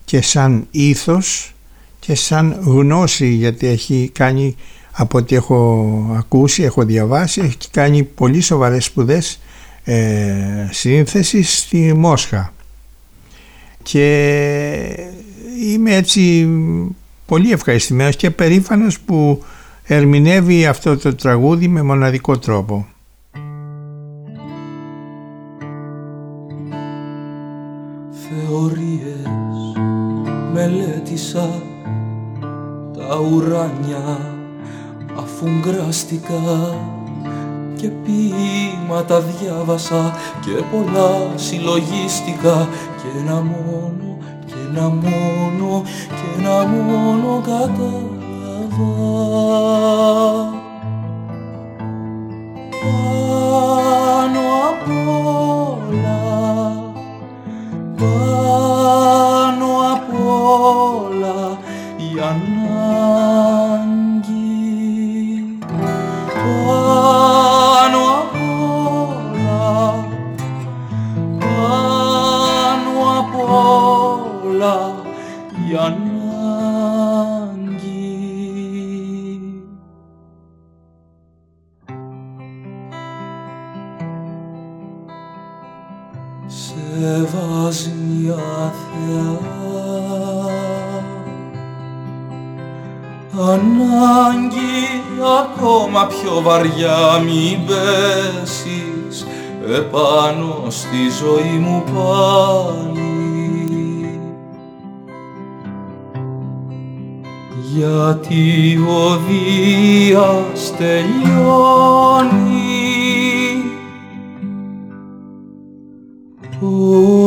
και 0.04 0.22
σαν 0.22 0.66
ήθος 0.70 1.54
και 2.00 2.14
σαν 2.14 2.58
γνώση 2.64 3.28
γιατί 3.28 3.66
έχει 3.66 4.10
κάνει 4.12 4.56
από 4.92 5.18
ό,τι 5.18 5.34
έχω 5.34 6.14
ακούσει, 6.18 6.62
έχω 6.62 6.84
διαβάσει, 6.84 7.40
έχει 7.40 7.56
κάνει 7.70 8.02
πολύ 8.02 8.40
σοβαρές 8.40 8.84
σπουδές 8.84 9.40
ε, 9.84 10.68
σύνθεσης 10.70 11.58
στη 11.58 11.94
Μόσχα 11.94 12.52
και 13.82 15.08
είμαι 15.60 15.94
έτσι 15.94 16.48
πολύ 17.26 17.52
ευχαριστημένος 17.52 18.16
και 18.16 18.30
περήφανος 18.30 19.00
που 19.00 19.42
ερμηνεύει 19.84 20.66
αυτό 20.66 20.96
το 20.96 21.14
τραγούδι 21.14 21.68
με 21.68 21.82
μοναδικό 21.82 22.38
τρόπο. 22.38 22.86
Θεωρίες 28.28 29.28
μελέτησα 30.52 31.62
τα 32.98 33.18
ουράνια 33.18 34.34
αφού 35.16 35.46
γκράστηκα 35.60 36.76
και 37.76 37.88
ποίηματα 37.88 39.20
διάβασα 39.20 40.12
και 40.40 40.50
πολλά 40.72 41.32
συλλογίστηκα 41.34 42.68
και 42.96 43.20
ένα 43.20 43.34
μόνο, 43.34 44.18
και 44.18 44.21
ένα 44.74 44.88
μόνο, 44.88 45.82
και 46.08 46.38
ένα 46.38 46.66
μόνο 46.66 47.40
κατάλαβα. 47.40 48.92
Πιο 96.76 96.88
βαριά 96.88 97.18
μην 97.24 97.66
πέσεις 97.66 99.26
επάνω 99.78 100.64
στη 100.68 101.08
ζωή 101.20 101.58
μου 101.58 101.82
πάλι. 101.84 103.00
Γιατί 107.74 108.78
ο 108.88 109.16
Δίας 109.16 110.74
τελειώνει 110.76 112.12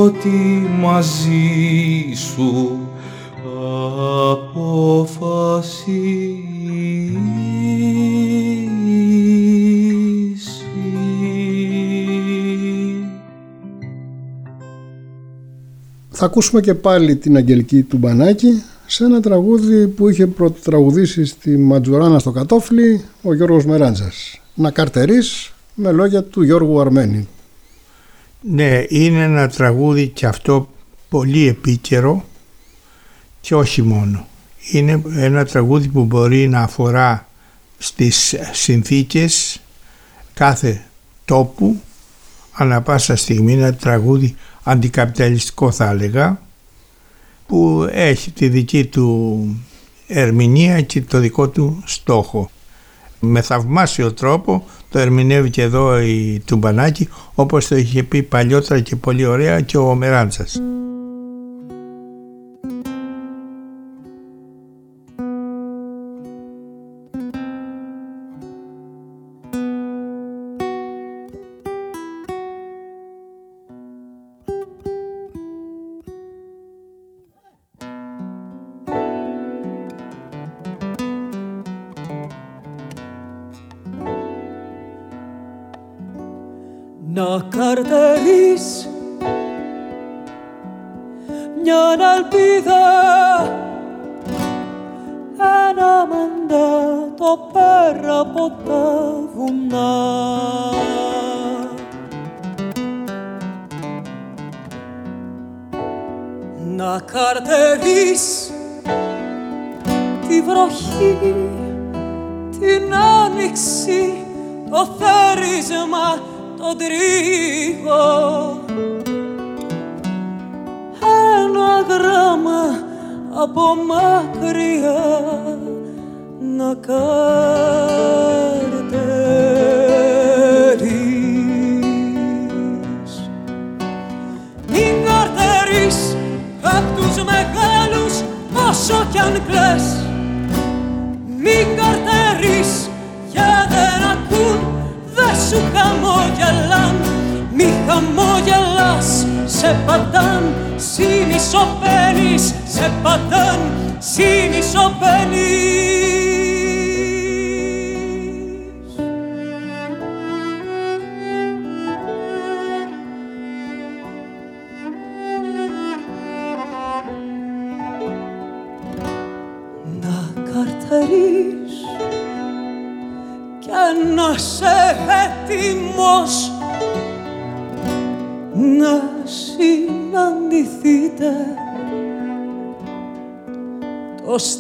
ότι 0.04 0.70
μαζί 0.80 2.14
σου 2.16 2.85
Θα 16.26 16.32
ακούσουμε 16.32 16.62
και 16.62 16.74
πάλι 16.74 17.16
την 17.16 17.36
Αγγελική 17.36 17.82
του 17.82 17.98
Μπανάκη 17.98 18.64
σε 18.86 19.04
ένα 19.04 19.22
τραγούδι 19.22 19.88
που 19.88 20.10
είχε 20.10 20.28
πρωτοτραγουδήσει 20.28 21.26
στη 21.26 21.58
Ματζουράνα 21.58 22.20
στο 22.20 22.32
Κατόφλι 22.32 23.04
ο 23.22 23.34
Γιώργος 23.34 23.66
Μεράντζας. 23.66 24.42
Να 24.54 24.72
καρτερείς 24.72 25.54
με 25.74 25.92
λόγια 25.92 26.24
του 26.24 26.42
Γιώργου 26.42 26.82
Αρμένη. 26.82 27.28
Ναι, 28.42 28.84
είναι 28.88 29.24
ένα 29.24 29.48
τραγούδι 29.48 30.08
και 30.08 30.26
αυτό 30.26 30.70
πολύ 31.10 31.48
επίκαιρο 31.48 32.26
και 33.42 33.56
όχι 33.56 33.82
μόνο. 33.82 34.28
Είναι 34.72 35.02
ένα 35.16 35.46
τραγούδι 35.46 35.88
που 35.88 36.04
μπορεί 36.04 36.48
να 36.48 36.60
αφορά 36.60 37.28
στις 37.78 38.36
συνθήκες 38.52 39.62
κάθε 40.34 40.86
τόπου 41.26 41.82
ανά 42.56 42.82
πάσα 42.82 43.16
στιγμή 43.16 43.54
ένα 43.54 43.74
τραγούδι 43.74 44.36
αντικαπιταλιστικό 44.64 45.72
θα 45.72 45.90
έλεγα 45.90 46.40
που 47.48 47.88
έχει 47.92 48.32
τη 48.32 48.48
δική 48.48 48.86
του 48.86 49.48
ερμηνεία 50.08 50.82
και 50.82 51.02
το 51.02 51.20
δικό 51.20 51.50
του 51.50 51.84
στόχο. 51.86 52.50
με 53.20 53.42
θαυμάσιο 53.42 54.14
τρόπο 54.14 54.66
το 54.90 55.00
ερμηνεύει 55.00 55.50
και 55.50 55.62
εδώ 55.62 56.00
η 56.00 56.42
Τουμπανάκη 56.46 57.10
όπως 57.36 57.68
το 57.68 57.76
είχε 57.76 58.04
πει 58.04 58.24
παλιότερα 58.24 58.80
και 58.80 58.96
πολύ 58.96 59.26
ωραία 59.26 59.62
και 59.62 59.78
ο 59.78 59.96
Μεράντσας. 59.96 60.62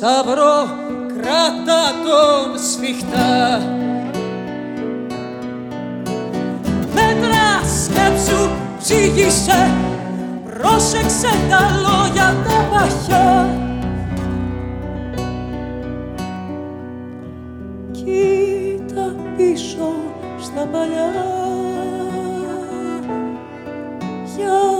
Σταυρό 0.05 0.67
κράτα 1.21 1.81
τον 2.03 2.59
σφιχτά. 2.59 3.61
Μέτρα 6.93 7.45
σκέψου 7.83 8.49
ψήγησε 8.79 9.71
πρόσεξε 10.45 11.29
τα 11.49 11.59
λόγια 11.81 12.35
τα 12.47 12.77
παχιά. 12.77 13.49
Κοίτα 17.91 19.15
πίσω 19.37 19.93
στα 20.41 20.67
παλιά 20.71 21.11
για 24.35 24.74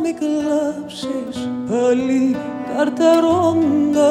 να 0.00 0.06
μην 0.06 0.16
κλάψεις 0.16 1.48
πάλι 1.70 2.36
καρτερώντας. 2.76 4.08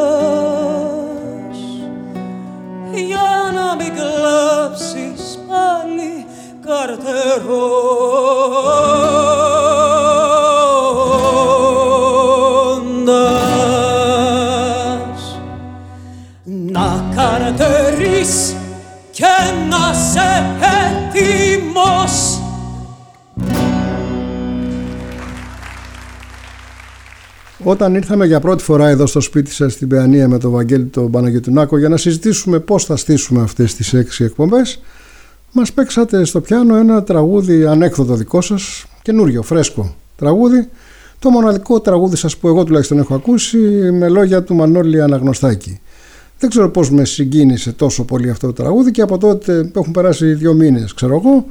Για 2.93 3.51
να 3.53 3.75
μην 3.75 3.93
κλάψεις 3.93 5.39
πάλι 5.47 6.25
καρτερώντας 6.65 8.09
Όταν 27.69 27.95
ήρθαμε 27.95 28.25
για 28.25 28.39
πρώτη 28.39 28.63
φορά 28.63 28.87
εδώ 28.87 29.05
στο 29.05 29.19
σπίτι 29.19 29.51
σας 29.51 29.73
στην 29.73 29.87
Παιανία 29.87 30.27
με 30.27 30.37
τον 30.37 30.51
Βαγγέλη 30.51 30.85
τον 30.85 31.11
Παναγιωτουνάκο 31.11 31.77
για 31.77 31.89
να 31.89 31.97
συζητήσουμε 31.97 32.59
πώς 32.59 32.85
θα 32.85 32.95
στήσουμε 32.95 33.41
αυτές 33.41 33.75
τις 33.75 33.93
έξι 33.93 34.23
εκπομπές 34.23 34.79
μας 35.51 35.73
παίξατε 35.73 36.25
στο 36.25 36.41
πιάνο 36.41 36.75
ένα 36.75 37.03
τραγούδι 37.03 37.65
ανέκδοτο 37.65 38.15
δικό 38.15 38.41
σας, 38.41 38.85
καινούριο, 39.01 39.41
φρέσκο 39.41 39.95
τραγούδι 40.15 40.69
το 41.19 41.29
μοναδικό 41.29 41.79
τραγούδι 41.79 42.15
σας 42.15 42.37
που 42.37 42.47
εγώ 42.47 42.63
τουλάχιστον 42.63 42.97
έχω 42.97 43.15
ακούσει 43.15 43.57
με 43.91 44.09
λόγια 44.09 44.43
του 44.43 44.55
Μανώλη 44.55 45.01
Αναγνωστάκη. 45.01 45.79
Δεν 46.39 46.49
ξέρω 46.49 46.69
πώς 46.69 46.91
με 46.91 47.05
συγκίνησε 47.05 47.71
τόσο 47.71 48.03
πολύ 48.03 48.29
αυτό 48.29 48.47
το 48.47 48.53
τραγούδι 48.53 48.91
και 48.91 49.01
από 49.01 49.17
τότε 49.17 49.71
έχουν 49.75 49.91
περάσει 49.91 50.33
δύο 50.33 50.53
μήνες 50.53 50.93
ξέρω 50.93 51.15
εγώ 51.15 51.45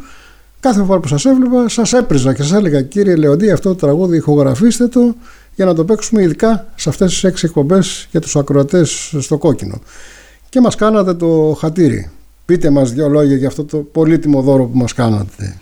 κάθε 0.60 0.84
φορά 0.84 1.00
που 1.00 1.08
σας 1.08 1.24
έβλεπα 1.24 1.68
σας 1.68 1.92
έπριζα 1.92 2.34
και 2.34 2.42
σας 2.42 2.52
έλεγα 2.52 2.82
κύριε 2.82 3.16
Λεοντή 3.16 3.50
αυτό 3.50 3.68
το 3.68 3.74
τραγούδι 3.74 4.16
ηχογραφήστε 4.16 4.86
το 4.86 5.14
για 5.58 5.66
να 5.66 5.74
το 5.74 5.84
παίξουμε 5.84 6.22
ειδικά 6.22 6.66
σε 6.74 6.88
αυτές 6.88 7.12
τις 7.12 7.24
έξι 7.24 7.46
εκπομπές 7.46 8.08
για 8.10 8.20
τους 8.20 8.36
ακροατές 8.36 9.14
στο 9.18 9.38
κόκκινο. 9.38 9.80
Και 10.48 10.60
μας 10.60 10.74
κάνατε 10.74 11.14
το 11.14 11.56
χατήρι. 11.60 12.10
Πείτε 12.44 12.70
μας 12.70 12.92
δύο 12.92 13.08
λόγια 13.08 13.36
για 13.36 13.48
αυτό 13.48 13.64
το 13.64 13.76
πολύτιμο 13.76 14.42
δώρο 14.42 14.64
που 14.64 14.78
μας 14.78 14.92
κάνατε. 14.92 15.58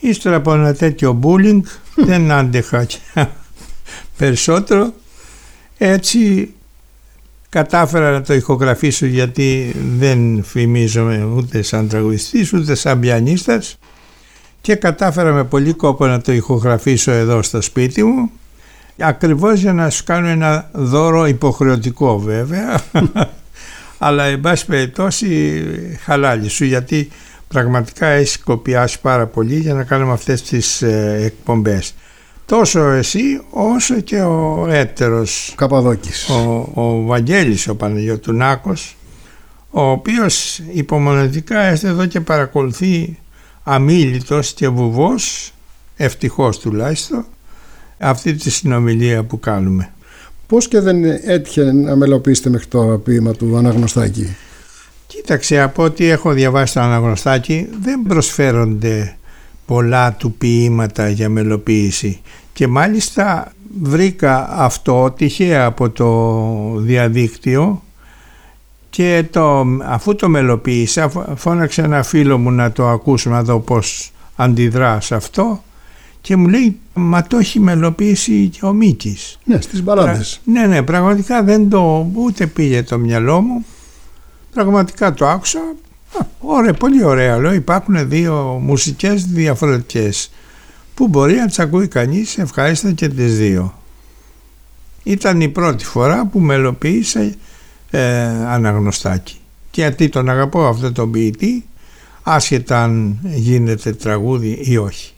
Ύστερα 0.00 0.36
από 0.36 0.54
ένα 0.54 0.74
τέτοιο 0.74 1.18
bullying 1.22 1.60
δεν 1.94 2.30
άντεχα 2.30 2.84
και 2.84 2.98
περισσότερο. 4.18 4.92
Έτσι 5.78 6.52
κατάφερα 7.48 8.10
να 8.10 8.22
το 8.22 8.34
ηχογραφήσω 8.34 9.06
γιατί 9.06 9.74
δεν 9.98 10.42
φημίζομαι 10.42 11.24
ούτε 11.24 11.62
σαν 11.62 11.88
τραγουδιστής 11.88 12.52
ούτε 12.52 12.74
σαν 12.74 13.00
πιανίστας 13.00 13.78
και 14.60 14.74
κατάφερα 14.74 15.32
με 15.32 15.44
πολύ 15.44 15.72
κόπο 15.72 16.06
να 16.06 16.20
το 16.20 16.32
ηχογραφήσω 16.32 17.10
εδώ 17.10 17.42
στο 17.42 17.60
σπίτι 17.60 18.04
μου 18.04 18.30
ακριβώς 18.98 19.60
για 19.60 19.72
να 19.72 19.90
σου 19.90 20.04
κάνω 20.04 20.28
ένα 20.28 20.68
δώρο 20.72 21.26
υποχρεωτικό 21.26 22.18
βέβαια. 22.18 22.80
Αλλά 23.98 24.24
εν 24.24 24.40
πάση 24.40 24.66
περιπτώσει 24.66 25.62
χαλάλι 26.04 26.48
σου 26.48 26.64
γιατί 26.64 27.08
πραγματικά 27.48 28.06
έχεις 28.06 28.38
κοπιάσει 28.38 29.00
πάρα 29.00 29.26
πολύ 29.26 29.58
για 29.58 29.74
να 29.74 29.84
κάνουμε 29.84 30.12
αυτές 30.12 30.42
τις 30.42 30.82
ε, 30.82 31.20
εκπομπές. 31.24 31.94
Τόσο 32.46 32.80
εσύ 32.80 33.40
όσο 33.50 34.00
και 34.00 34.20
ο 34.20 34.66
έτερος. 34.68 35.52
Καπαδόκης. 35.56 36.28
ο, 36.28 36.70
ο 36.74 37.02
Βαγγέλης 37.02 37.68
ο 37.68 37.76
Παναγιωτουνάκος 37.76 38.96
ο 39.70 39.90
οποίος 39.90 40.58
υπομονετικά 40.72 41.60
έρθει 41.60 41.86
εδώ 41.86 42.06
και 42.06 42.20
παρακολουθεί 42.20 43.18
αμήλυτος 43.62 44.52
και 44.52 44.68
βουβός 44.68 45.52
ευτυχώς 45.96 46.58
τουλάχιστον 46.58 47.24
αυτή 47.98 48.34
τη 48.34 48.50
συνομιλία 48.50 49.22
που 49.22 49.40
κάνουμε. 49.40 49.88
Πώς 50.46 50.68
και 50.68 50.80
δεν 50.80 51.04
έτυχε 51.04 51.72
να 51.72 51.96
μελοποιήσετε 51.96 52.50
μέχρι 52.50 52.66
τώρα 52.66 52.98
ποίημα 52.98 53.32
του 53.32 53.56
Αναγνωστάκη; 53.56 54.36
Κοίταξε, 55.06 55.60
από 55.60 55.82
ό,τι 55.82 56.08
έχω 56.08 56.32
διαβάσει 56.32 56.74
το 56.74 56.80
αναγνωστάκι 56.80 57.68
δεν 57.82 58.02
προσφέρονται 58.08 59.16
πολλά 59.66 60.12
του 60.12 60.32
ποίηματα 60.32 61.08
για 61.08 61.28
μελοποίηση 61.28 62.20
και 62.52 62.66
μάλιστα 62.66 63.52
βρήκα 63.80 64.48
αυτό 64.50 65.10
τυχαία 65.16 65.64
από 65.64 65.90
το 65.90 66.80
διαδίκτυο 66.80 67.82
Και 68.90 69.24
το, 69.30 69.66
αφού 69.84 70.14
το 70.14 70.28
μελοποίησα, 70.28 71.08
φώναξε 71.36 71.82
ένα 71.82 72.02
φίλο 72.02 72.38
μου 72.38 72.50
να 72.50 72.72
το 72.72 72.88
ακούσω, 72.88 73.30
να 73.30 73.42
δω 73.42 73.58
πώς 73.58 74.12
αντιδρά 74.36 75.00
σε 75.00 75.14
αυτό 75.14 75.62
και 76.24 76.36
μου 76.36 76.48
λέει 76.48 76.78
μα 76.94 77.22
το 77.22 77.36
έχει 77.36 77.60
μελοποιήσει 77.60 78.48
και 78.48 78.64
ο 78.64 78.72
Μίκης. 78.72 79.38
Ναι, 79.44 79.60
στις 79.60 79.82
μπαλάδες. 79.82 80.40
Ναι, 80.44 80.66
ναι, 80.66 80.82
πραγματικά 80.82 81.42
δεν 81.42 81.68
το 81.68 82.10
ούτε 82.14 82.46
πήγε 82.46 82.82
το 82.82 82.98
μυαλό 82.98 83.40
μου. 83.40 83.64
Πραγματικά 84.52 85.14
το 85.14 85.28
άκουσα. 85.28 85.60
ωραία, 86.38 86.72
πολύ 86.72 87.04
ωραία. 87.04 87.38
Λέω 87.38 87.52
υπάρχουν 87.52 88.08
δύο 88.08 88.60
μουσικές 88.62 89.26
διαφορετικές 89.26 90.30
που 90.94 91.08
μπορεί 91.08 91.34
να 91.34 91.46
τις 91.46 91.58
ακούει 91.58 91.88
κανείς 91.88 92.38
ευχάριστα 92.38 92.92
και 92.92 93.08
τις 93.08 93.38
δύο. 93.38 93.74
Ήταν 95.02 95.40
η 95.40 95.48
πρώτη 95.48 95.84
φορά 95.84 96.26
που 96.26 96.38
μελοποίησε 96.38 97.34
ε, 97.90 98.00
αναγνωστάκι. 98.26 99.36
Και 99.70 99.80
γιατί 99.80 100.08
τον 100.08 100.28
αγαπώ 100.28 100.66
αυτό 100.66 100.92
τον 100.92 101.10
ποιητή 101.10 101.64
άσχετα 102.22 102.82
αν 102.82 103.18
γίνεται 103.22 103.92
τραγούδι 103.92 104.58
ή 104.62 104.76
όχι. 104.76 105.12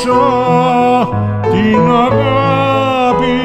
πίσω 0.00 0.20
την 1.50 1.90
αγάπη 1.90 3.38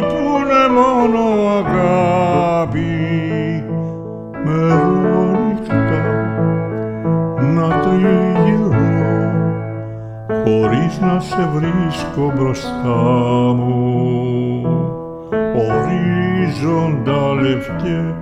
που 0.00 0.20
είναι 0.38 0.64
μόνο 0.74 1.22
αγάπη. 1.58 2.94
Μερόνυχτα 4.44 6.02
να 7.54 7.68
τριγύρω 7.68 8.74
χωρίς 10.44 11.00
να 11.00 11.20
σε 11.20 11.48
βρίσκω 11.54 12.32
μπροστά 12.36 13.02
μου. 13.54 13.86
Ορίζοντα 15.54 17.32
λευκές 17.40 18.14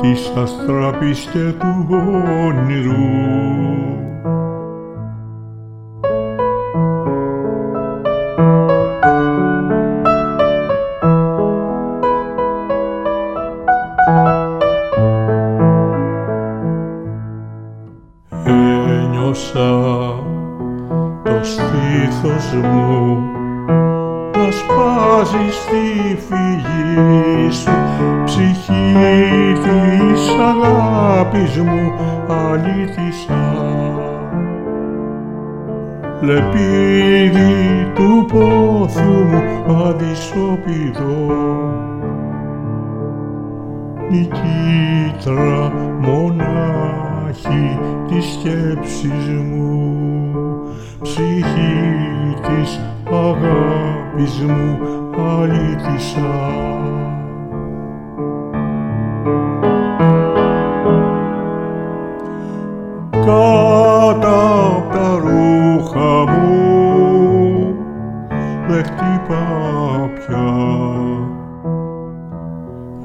τις 0.00 0.32
αστραπιστές 0.42 1.54
του 1.58 1.86
όνειρου. 2.46 3.79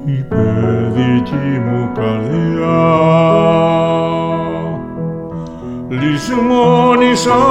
η 0.06 0.26
μου 1.60 1.92
καρδιά. 1.94 2.84
Λησμόνησα 5.90 7.44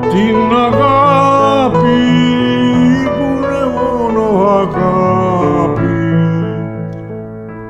την 0.00 0.56
αγάπη 0.56 2.02
που 3.16 3.26
είναι 3.36 3.64
μόνο 3.76 4.24
αγάπη. 4.48 5.98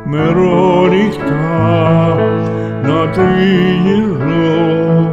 Μερόνυχτα 0.04 1.34
να 2.82 3.10
τριγυρνώ 3.10 5.10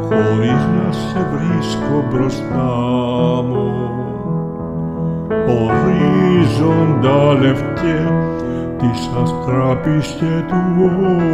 χωρίς 0.00 0.68
να 0.76 0.92
σε 0.92 1.26
βρίσκω 1.32 2.04
μπροστά 2.10 2.72
μου 3.48 3.83
οριζόντα 6.62 7.32
λευκέ 7.32 8.12
της 8.78 9.10
αστράπης 9.22 10.16
και 10.18 10.44
του 10.48 10.90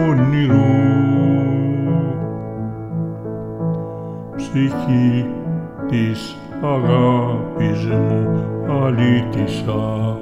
όνειρου. 0.09 0.79
Ψυχή 4.37 5.27
της 5.89 6.37
αγάπης 6.63 7.87
μου 7.87 8.29
αλήτησα 8.85 10.19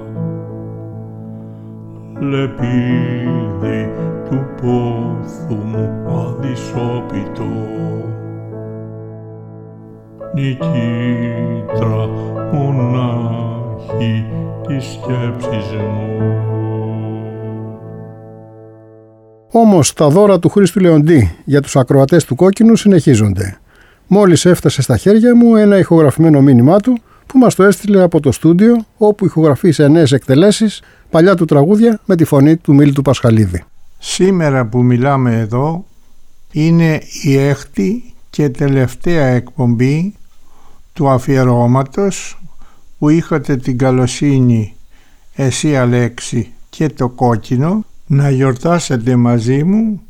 λεπίδι 2.21 3.91
του 4.31 4.47
πόθου 4.61 5.55
μου 5.65 6.05
αδυσόπιτο. 6.07 7.51
Νικήτρα 10.35 12.09
μονάχη 12.53 14.27
όμως 19.51 19.93
τα 19.93 20.09
δώρα 20.09 20.39
του 20.39 20.49
Χρήστου 20.49 20.81
Λεοντή 20.81 21.37
για 21.45 21.61
τους 21.61 21.77
ακροατές 21.77 22.25
του 22.25 22.35
κόκκινου 22.35 22.77
συνεχίζονται. 22.77 23.59
Μόλις 24.07 24.45
έφτασε 24.45 24.83
στα 24.83 24.97
χέρια 24.97 25.35
μου 25.37 25.57
ένα 25.57 25.79
ηχογραφημένο 25.79 26.41
μήνυμά 26.41 26.79
του 26.79 26.99
που 27.27 27.39
μας 27.39 27.55
το 27.55 27.63
έστειλε 27.63 28.03
από 28.03 28.21
το 28.21 28.33
στούντιο 28.33 28.85
όπου 28.97 29.25
ηχογραφεί 29.25 29.71
σε 29.71 29.89
νέες 29.89 30.13
εκτελέσεις 30.13 30.83
παλιά 31.11 31.35
του 31.35 31.45
τραγούδια 31.45 32.01
με 32.05 32.17
τη 32.17 32.25
φωνή 32.25 32.57
του 32.57 32.75
Μίλτου 32.75 33.03
Πασχαλίδη. 33.03 33.65
Σήμερα 33.99 34.67
που 34.67 34.83
μιλάμε 34.83 35.39
εδώ 35.39 35.85
είναι 36.53 37.01
η 37.23 37.37
έκτη 37.37 38.15
και 38.31 38.49
τελευταία 38.49 39.27
εκπομπή 39.27 40.15
του 40.93 41.09
αφιερώματος 41.09 42.38
που 42.99 43.09
είχατε 43.09 43.57
την 43.57 43.79
καλοσύνη 43.79 44.75
εσύ 45.35 45.77
Αλέξη 45.77 46.53
και 46.71 46.89
το 46.89 47.09
κόκκινο 47.09 47.85
να 48.07 48.31
γιορτάσετε 48.31 49.17
μαζί 49.17 49.65
μου 49.65 50.03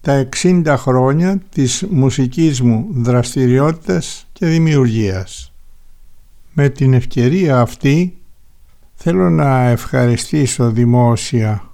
τα 0.00 0.28
60 0.42 0.74
χρόνια 0.78 1.40
της 1.52 1.86
μουσικής 1.90 2.60
μου 2.60 2.86
δραστηριότητας 2.90 4.26
και 4.32 4.46
δημιουργίας. 4.46 5.52
Με 6.52 6.68
την 6.68 6.94
ευκαιρία 6.94 7.60
αυτή 7.60 8.16
θέλω 8.94 9.30
να 9.30 9.68
ευχαριστήσω 9.68 10.70
δημόσια 10.70 11.70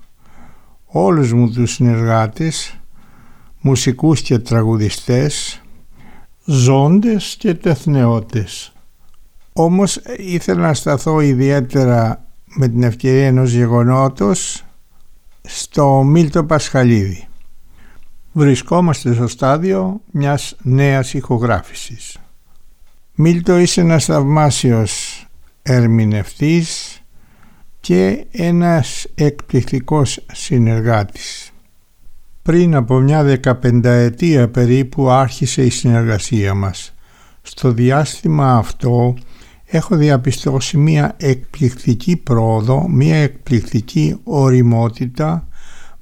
όλους 0.87 1.33
μου 1.33 1.51
τους 1.51 1.73
συνεργάτες, 1.73 2.79
μουσικούς 3.61 4.21
και 4.21 4.39
τραγουδιστές, 4.39 5.63
ζώντες 6.45 7.37
και 7.39 7.55
τεθνεώτες. 7.55 8.74
Όμως 9.57 9.97
ήθελα 10.17 10.61
να 10.61 10.75
σταθώ 10.75 11.21
ιδιαίτερα 11.21 12.25
με 12.45 12.69
την 12.69 12.83
ευκαιρία 12.83 13.27
ενός 13.27 13.53
γεγονότος 13.53 14.65
στο 15.43 16.03
Μίλτο 16.03 16.45
Πασχαλίδη. 16.45 17.27
Βρισκόμαστε 18.33 19.15
στο 19.15 19.29
στάδιο 19.29 20.01
μιας 20.11 20.57
νέας 20.63 21.15
ηχογράφησης. 21.15 22.19
Μίλτο 23.15 23.59
είσαι 23.59 23.81
ένας 23.81 24.05
θαυμάσιος 24.05 25.27
ερμηνευτής 25.63 27.01
και 27.81 28.27
ένας 28.31 29.07
εκπληκτικός 29.15 30.25
συνεργάτης. 30.33 31.53
Πριν 32.43 32.75
από 32.75 32.99
μια 32.99 33.23
δεκαπενταετία 33.23 34.49
περίπου 34.49 35.11
άρχισε 35.11 35.65
η 35.65 35.71
συνεργασία 35.71 36.55
μας. 36.55 36.95
Στο 37.43 37.73
διάστημα 37.73 38.57
αυτό 38.57 39.15
έχω 39.77 39.97
διαπιστώσει 39.97 40.77
μια 40.77 41.15
εκπληκτική 41.17 42.17
πρόοδο, 42.17 42.89
μια 42.89 43.17
εκπληκτική 43.17 44.17
οριμότητα, 44.25 45.49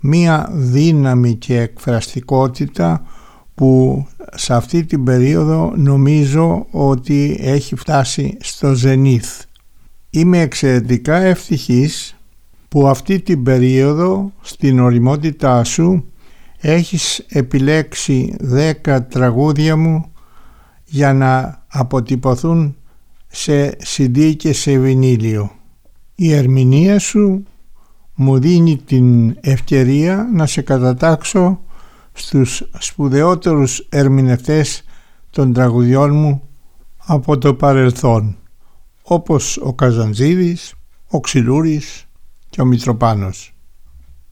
μια 0.00 0.48
δύναμη 0.52 1.34
και 1.34 1.60
εκφραστικότητα 1.60 3.02
που 3.54 4.06
σε 4.34 4.54
αυτή 4.54 4.84
την 4.84 5.04
περίοδο 5.04 5.72
νομίζω 5.76 6.66
ότι 6.70 7.38
έχει 7.40 7.76
φτάσει 7.76 8.36
στο 8.40 8.74
ζενήθ. 8.74 9.42
Είμαι 10.10 10.40
εξαιρετικά 10.40 11.16
ευτυχής 11.16 12.16
που 12.68 12.88
αυτή 12.88 13.20
την 13.20 13.42
περίοδο 13.42 14.32
στην 14.40 14.80
οριμότητά 14.80 15.64
σου 15.64 16.04
έχεις 16.58 17.18
επιλέξει 17.28 18.34
δέκα 18.40 19.06
τραγούδια 19.06 19.76
μου 19.76 20.12
για 20.84 21.12
να 21.12 21.62
αποτυπωθούν 21.68 22.76
σε 23.34 23.76
CD 23.84 24.34
και 24.36 24.52
σε 24.52 24.78
βινίλιο. 24.78 25.50
Η 26.14 26.32
ερμηνεία 26.32 26.98
σου 26.98 27.44
μου 28.14 28.38
δίνει 28.38 28.76
την 28.76 29.36
ευκαιρία 29.40 30.28
να 30.34 30.46
σε 30.46 30.62
κατατάξω 30.62 31.60
στους 32.12 32.68
σπουδαιότερους 32.78 33.86
ερμηνευτές 33.88 34.84
των 35.30 35.52
τραγουδιών 35.52 36.14
μου 36.14 36.42
από 36.96 37.38
το 37.38 37.54
παρελθόν 37.54 38.36
όπως 39.02 39.56
ο 39.56 39.74
Καζαντζίδης, 39.74 40.74
ο 41.08 41.20
Ξυλούρης 41.20 42.06
και 42.50 42.60
ο 42.60 42.64
Μητροπάνος. 42.64 43.54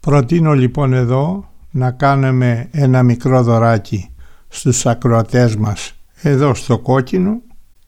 Προτείνω 0.01 0.53
λοιπόν 0.53 0.93
εδώ 0.93 1.49
να 1.71 1.91
κάνουμε 1.91 2.69
ένα 2.71 3.03
μικρό 3.03 3.43
δωράκι 3.43 4.11
στους 4.49 4.87
ακροατές 4.87 5.57
μας 5.57 5.95
εδώ 6.15 6.55
στο 6.55 6.79
κόκκινο 6.79 7.41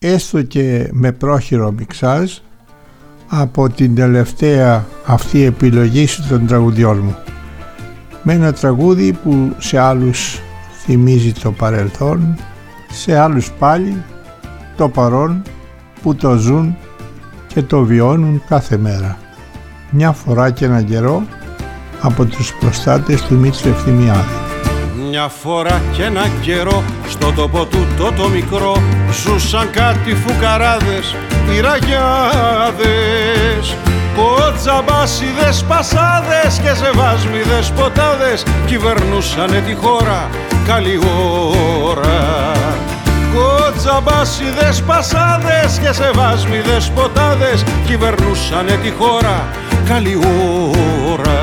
έστω 0.02 0.42
και 0.42 0.88
με 0.92 1.12
πρόχειρο 1.12 1.72
μιξάζ 1.72 2.32
από 3.28 3.68
την 3.68 3.94
τελευταία 3.94 4.86
αυτή 5.06 5.44
επιλογή 5.44 6.06
των 6.28 6.46
τραγουδιών 6.46 6.98
μου 6.98 7.16
με 8.22 8.32
ένα 8.32 8.52
τραγούδι 8.52 9.12
που 9.12 9.52
σε 9.58 9.78
άλλους 9.78 10.40
θυμίζει 10.84 11.32
το 11.32 11.52
παρελθόν 11.52 12.36
σε 12.90 13.18
άλλους 13.18 13.50
πάλι 13.50 14.02
το 14.76 14.88
παρόν 14.88 15.42
που 16.02 16.14
το 16.14 16.36
ζουν 16.36 16.76
και 17.46 17.62
το 17.62 17.84
βιώνουν 17.84 18.42
κάθε 18.48 18.76
μέρα 18.76 19.18
μια 19.90 20.12
φορά 20.12 20.50
και 20.50 20.64
ένα 20.64 20.82
καιρό 20.82 21.22
από 22.00 22.24
τους 22.24 22.54
προστάτες 22.54 23.22
του 23.22 23.34
Μίτσου 23.34 23.68
Ευθυμιάδη. 23.68 24.51
Μια 25.14 25.28
φορά 25.28 25.82
και 25.92 26.02
ένα 26.02 26.28
καιρό 26.40 26.84
στο 27.08 27.32
τόπο 27.32 27.64
του 27.66 27.86
το, 27.96 28.12
το 28.12 28.28
μικρό 28.28 28.82
ζούσαν 29.22 29.70
κάτι 29.70 30.14
φουκαράδες, 30.14 31.16
πυραγιάδες 31.48 32.04
Κοτσαμπάσιδες, 34.16 35.64
πασάδες 35.68 36.60
και 36.62 36.74
σεβάσμιδες 36.74 37.72
ποτάδες 37.76 38.44
κυβερνούσανε 38.66 39.60
τη 39.60 39.74
χώρα 39.74 40.30
καλή 40.66 41.00
ώρα. 41.84 42.52
Κοτσαμπάσιδες, 43.34 44.82
πασάδες 44.82 45.78
και 45.82 45.92
σεβάσμιδες 45.92 46.90
ποτάδες 46.94 47.64
κυβερνούσανε 47.86 48.78
τη 48.82 48.90
χώρα 48.90 49.48
καλή 49.88 50.18
ώρα 51.12 51.41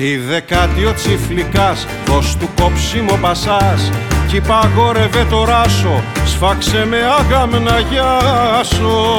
Τη 0.00 0.16
δεκάτη 0.16 0.84
ο 0.84 0.94
Τσιφλικάς, 0.94 1.86
δώσ' 2.06 2.36
του 2.36 2.48
κόψιμο 2.60 3.18
πασάς 3.20 3.92
Κι 4.28 4.40
παγόρευε 4.40 5.26
το 5.30 5.44
ράσο, 5.44 6.02
σφάξε 6.26 6.86
με 6.90 6.96
άγαμνα 7.18 7.80
γιάσο 7.90 9.18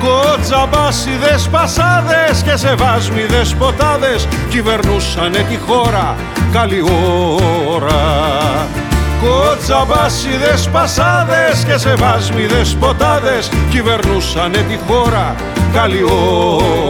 Κοτζαμπάσιδες 0.00 1.48
πασάδες 1.50 2.42
και 2.44 2.56
σεβάσμιδες 2.56 3.54
ποτάδες 3.54 4.28
Κυβερνούσανε 4.48 5.46
τη 5.48 5.56
χώρα 5.56 6.16
καλή 6.52 6.84
ώρα. 7.68 8.66
Κοτζαμπάσιδες 9.22 10.68
πασάδες 10.72 11.64
και 11.66 11.76
σεβάσμιδες 11.78 12.76
ποτάδες 12.80 13.50
Κυβερνούσανε 13.70 14.58
τη 14.58 14.76
χώρα 14.86 15.34
καλή 15.72 16.02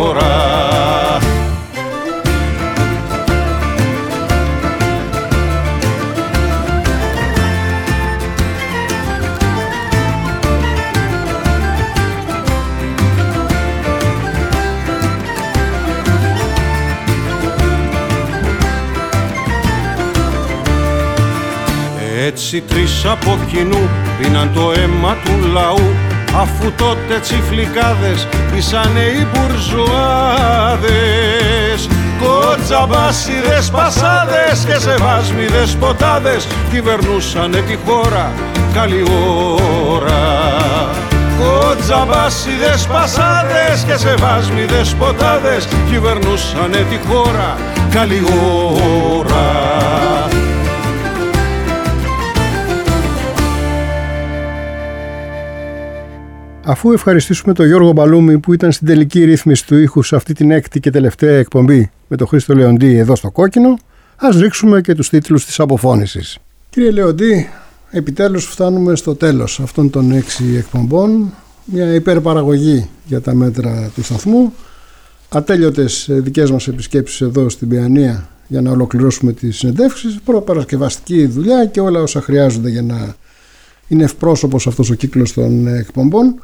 ώρα 0.00 0.78
Έτσι 22.40 22.60
τρεις 22.60 23.04
από 23.04 23.38
κοινού 23.50 23.88
πίναν 24.18 24.50
το 24.54 24.72
αίμα 24.76 25.16
του 25.24 25.48
λαού 25.52 25.94
αφού 26.40 26.72
τότε 26.72 27.18
τσιφλικάδες 27.20 28.28
πίσανε 28.52 29.00
οι 29.00 29.26
μπουρζουάδες. 29.32 31.88
Κοτζαμπάσιδες, 32.22 33.70
πασάδες 33.70 34.64
και 34.66 34.78
σεβάσμιδες 34.78 35.76
ποτάδες 35.80 36.46
κυβερνούσανε 36.70 37.60
τη 37.60 37.76
χώρα 37.86 38.32
καλή 38.74 39.04
ώρα. 39.90 40.22
Κοτζαμπάσιδες, 41.38 42.86
πασάδες 42.86 43.84
και 43.86 43.96
σεβάσμιδες 43.96 44.94
ποτάδες 44.98 45.68
κυβερνούσανε 45.90 46.86
τη 46.90 46.98
χώρα 47.08 47.56
καλή 47.90 48.22
ώρα 49.16 49.57
Αφού 56.70 56.92
ευχαριστήσουμε 56.92 57.54
τον 57.54 57.66
Γιώργο 57.66 57.92
Μπαλούμη 57.92 58.38
που 58.38 58.52
ήταν 58.52 58.72
στην 58.72 58.86
τελική 58.86 59.24
ρύθμιση 59.24 59.66
του 59.66 59.76
ήχους 59.76 60.06
σε 60.06 60.16
αυτή 60.16 60.32
την 60.32 60.50
έκτη 60.50 60.80
και 60.80 60.90
τελευταία 60.90 61.36
εκπομπή 61.36 61.90
με 62.08 62.16
τον 62.16 62.26
Χρήστο 62.26 62.54
Λεοντή 62.54 62.96
εδώ 62.96 63.16
στο 63.16 63.30
κόκκινο, 63.30 63.78
ας 64.16 64.36
ρίξουμε 64.36 64.80
και 64.80 64.94
τους 64.94 65.08
τίτλους 65.08 65.44
της 65.44 65.60
αποφώνησης. 65.60 66.38
Κύριε 66.70 66.90
Λεοντή, 66.90 67.48
επιτέλους 67.90 68.44
φτάνουμε 68.44 68.96
στο 68.96 69.14
τέλος 69.14 69.60
αυτών 69.60 69.90
των 69.90 70.12
έξι 70.12 70.44
εκπομπών, 70.56 71.34
μια 71.64 71.94
υπερπαραγωγή 71.94 72.88
για 73.04 73.20
τα 73.20 73.34
μέτρα 73.34 73.90
του 73.94 74.02
σταθμού, 74.02 74.52
ατέλειωτες 75.28 76.06
δικές 76.10 76.50
μας 76.50 76.68
επισκέψεις 76.68 77.20
εδώ 77.20 77.48
στην 77.48 77.68
Πιανία 77.68 78.28
για 78.46 78.60
να 78.60 78.70
ολοκληρώσουμε 78.70 79.32
τις 79.32 79.56
συνεντεύξεις, 79.56 80.18
προπαρασκευαστική 80.24 81.26
δουλειά 81.26 81.64
και 81.66 81.80
όλα 81.80 82.00
όσα 82.00 82.20
χρειάζονται 82.20 82.68
για 82.68 82.82
να 82.82 83.16
είναι 83.88 84.04
ευπρόσωπος 84.04 84.66
αυτός 84.66 84.90
ο 84.90 84.94
κύκλος 84.94 85.32
των 85.32 85.66
εκπομπών. 85.66 86.34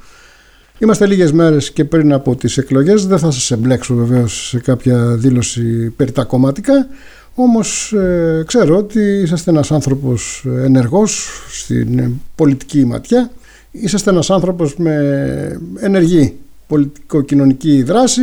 Είμαστε 0.78 1.07
λίγες 1.07 1.32
μέρες 1.32 1.70
και 1.70 1.84
πριν 1.84 2.12
από 2.12 2.36
τις 2.36 2.57
εκλογές, 2.57 3.07
δεν 3.07 3.18
θα 3.18 3.30
σας 3.30 3.51
εμπλέξω 3.51 3.95
βεβαίως 3.95 4.49
σε 4.49 4.59
κάποια 4.59 5.16
δήλωση 5.16 5.90
περί 5.97 6.12
τα 6.12 6.24
κομματικά, 6.24 6.86
όμως 7.34 7.92
ε, 7.92 8.42
ξέρω 8.47 8.76
ότι 8.76 9.01
είσαστε 9.01 9.51
ένας 9.51 9.72
άνθρωπος 9.72 10.45
ενεργός 10.64 11.28
στην 11.51 12.12
πολιτική 12.34 12.84
ματιά, 12.84 13.30
είσαστε 13.70 14.11
ένας 14.11 14.30
άνθρωπος 14.30 14.76
με 14.76 15.61
ενεργή 15.80 16.36
πολιτικο-κοινωνική 16.66 17.82
δράση, 17.82 18.22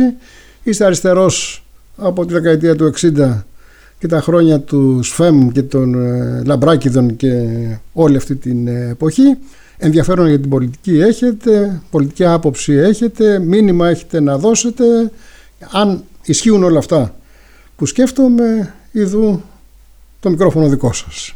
είστε 0.62 0.84
αριστερός 0.84 1.64
από 1.96 2.26
τη 2.26 2.32
δεκαετία 2.32 2.76
του 2.76 2.92
60 3.00 3.42
και 4.02 4.08
τα 4.08 4.20
χρόνια 4.20 4.60
τους 4.60 5.08
ΣΦΕΜ 5.08 5.48
και 5.48 5.62
των 5.62 5.94
ε, 5.94 6.42
Λαμπράκηδων 6.44 7.16
και 7.16 7.28
όλη 7.92 8.16
αυτή 8.16 8.36
την 8.36 8.66
ε, 8.66 8.88
εποχή. 8.88 9.36
Ενδιαφέρον 9.76 10.28
για 10.28 10.40
την 10.40 10.50
πολιτική 10.50 11.00
έχετε, 11.00 11.82
πολιτική 11.90 12.24
άποψη 12.24 12.72
έχετε, 12.72 13.38
μήνυμα 13.38 13.88
έχετε 13.88 14.20
να 14.20 14.38
δώσετε. 14.38 14.84
Αν 15.70 16.04
ισχύουν 16.24 16.62
όλα 16.62 16.78
αυτά 16.78 17.14
που 17.76 17.86
σκέφτομαι, 17.86 18.74
ειδού 18.92 19.42
το 20.20 20.30
μικρόφωνο 20.30 20.68
δικό 20.68 20.92
σας. 20.92 21.34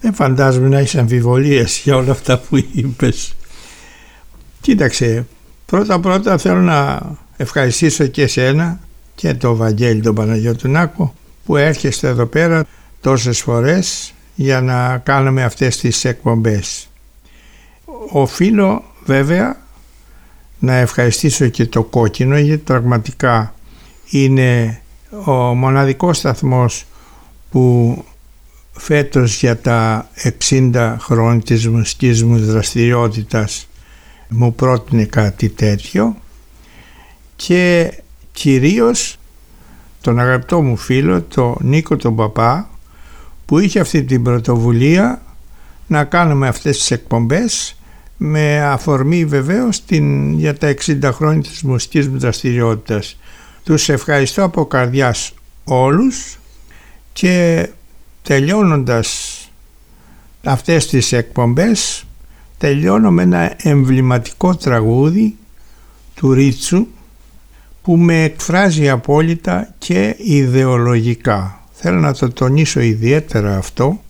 Δεν 0.00 0.14
φαντάζομαι 0.14 0.68
να 0.68 0.78
έχεις 0.78 0.94
αμφιβολίες 0.94 1.80
για 1.84 1.96
όλα 1.96 2.10
αυτά 2.10 2.38
που 2.38 2.56
είπες. 2.72 3.34
Κοίταξε, 4.60 5.26
πρώτα 5.66 6.00
πρώτα 6.00 6.38
θέλω 6.38 6.60
να 6.60 7.00
ευχαριστήσω 7.36 8.06
και 8.06 8.22
εσένα 8.22 8.80
και 9.20 9.34
το 9.34 9.56
Βαγγέλη 9.56 10.00
τον 10.00 10.14
Παναγιώτου 10.14 10.70
που 11.44 11.56
έρχεστε 11.56 12.08
εδώ 12.08 12.26
πέρα 12.26 12.66
τόσες 13.00 13.40
φορές 13.40 14.14
για 14.34 14.60
να 14.60 14.98
κάνουμε 14.98 15.42
αυτές 15.44 15.76
τις 15.76 16.04
εκπομπές. 16.04 16.88
Οφείλω 18.12 18.84
βέβαια 19.04 19.60
να 20.58 20.74
ευχαριστήσω 20.74 21.48
και 21.48 21.66
το 21.66 21.82
κόκκινο 21.82 22.38
γιατί 22.38 22.62
πραγματικά 22.62 23.54
είναι 24.10 24.80
ο 25.24 25.32
μοναδικός 25.32 26.16
σταθμός 26.16 26.84
που 27.50 28.04
φέτος 28.72 29.40
για 29.40 29.58
τα 29.58 30.08
60 30.50 30.96
χρόνια 30.98 31.42
της 31.42 31.68
μουσικής 31.68 32.22
μου 32.22 32.38
δραστηριότητας 32.38 33.68
μου 34.28 34.54
πρότεινε 34.54 35.04
κάτι 35.04 35.48
τέτοιο 35.48 36.16
και 37.36 37.92
κυρίως 38.40 39.16
τον 40.00 40.18
αγαπητό 40.18 40.62
μου 40.62 40.76
φίλο, 40.76 41.22
τον 41.22 41.56
Νίκο 41.60 41.96
τον 41.96 42.16
Παπά 42.16 42.70
που 43.46 43.58
είχε 43.58 43.80
αυτή 43.80 44.04
την 44.04 44.22
πρωτοβουλία 44.22 45.22
να 45.86 46.04
κάνουμε 46.04 46.48
αυτές 46.48 46.78
τις 46.78 46.90
εκπομπές 46.90 47.76
με 48.16 48.62
αφορμή 48.62 49.24
βεβαίως 49.24 49.84
την, 49.84 50.32
για 50.38 50.56
τα 50.56 50.74
60 50.86 50.98
χρόνια 51.02 51.42
της 51.42 51.62
μουσικής 51.62 52.08
μου 52.08 52.18
δραστηριότητας. 52.18 53.16
Τους 53.64 53.88
ευχαριστώ 53.88 54.44
από 54.44 54.66
καρδιάς 54.66 55.34
όλους 55.64 56.38
και 57.12 57.68
τελειώνοντας 58.22 59.38
αυτές 60.44 60.86
τις 60.86 61.12
εκπομπές 61.12 62.04
τελειώνω 62.58 63.10
με 63.10 63.22
ένα 63.22 63.54
εμβληματικό 63.56 64.56
τραγούδι 64.56 65.36
του 66.14 66.32
Ρίτσου 66.32 66.86
που 67.82 67.96
με 67.96 68.22
εκφράζει 68.22 68.88
απόλυτα 68.88 69.74
και 69.78 70.16
ιδεολογικά. 70.18 71.60
Θέλω 71.72 72.00
να 72.00 72.14
το 72.14 72.30
τονίσω 72.32 72.80
ιδιαίτερα 72.80 73.56
αυτό 73.56 74.00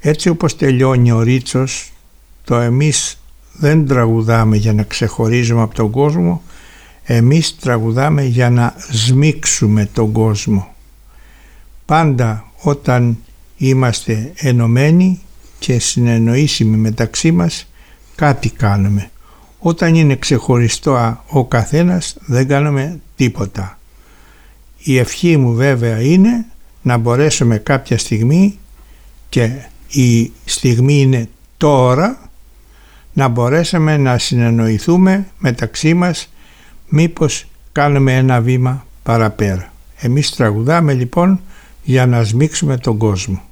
έτσι 0.00 0.28
όπως 0.28 0.56
τελειώνει 0.56 1.12
ο 1.12 1.20
Ρίτσος 1.20 1.92
το 2.44 2.54
εμείς 2.54 3.20
δεν 3.52 3.86
τραγουδάμε 3.86 4.56
για 4.56 4.72
να 4.72 4.82
ξεχωρίζουμε 4.82 5.62
από 5.62 5.74
τον 5.74 5.90
κόσμο 5.90 6.42
εμείς 7.08 7.56
τραγουδάμε 7.56 8.22
για 8.24 8.50
να 8.50 8.74
σμίξουμε 8.90 9.88
τον 9.92 10.12
κόσμο. 10.12 10.74
Πάντα 11.84 12.44
όταν 12.62 13.18
είμαστε 13.56 14.32
ενωμένοι 14.36 15.20
και 15.58 15.78
συνεννοήσιμοι 15.78 16.76
μεταξύ 16.76 17.32
μας 17.32 17.68
κάτι 18.14 18.50
κάνουμε. 18.50 19.10
Όταν 19.68 19.94
είναι 19.94 20.16
ξεχωριστό 20.16 21.22
ο 21.28 21.44
καθένας 21.44 22.16
δεν 22.20 22.48
κάνουμε 22.48 23.00
τίποτα. 23.16 23.78
Η 24.78 24.98
ευχή 24.98 25.36
μου 25.36 25.54
βέβαια 25.54 26.00
είναι 26.00 26.44
να 26.82 26.96
μπορέσουμε 26.96 27.58
κάποια 27.58 27.98
στιγμή 27.98 28.58
και 29.28 29.50
η 29.88 30.32
στιγμή 30.44 31.00
είναι 31.00 31.28
τώρα 31.56 32.30
να 33.12 33.28
μπορέσουμε 33.28 33.96
να 33.96 34.18
συνεννοηθούμε 34.18 35.26
μεταξύ 35.38 35.94
μας 35.94 36.32
μήπως 36.88 37.46
κάνουμε 37.72 38.16
ένα 38.16 38.40
βήμα 38.40 38.86
παραπέρα. 39.02 39.72
Εμείς 39.96 40.30
τραγουδάμε 40.30 40.92
λοιπόν 40.92 41.40
για 41.82 42.06
να 42.06 42.24
σμίξουμε 42.24 42.76
τον 42.76 42.96
κόσμο. 42.96 43.42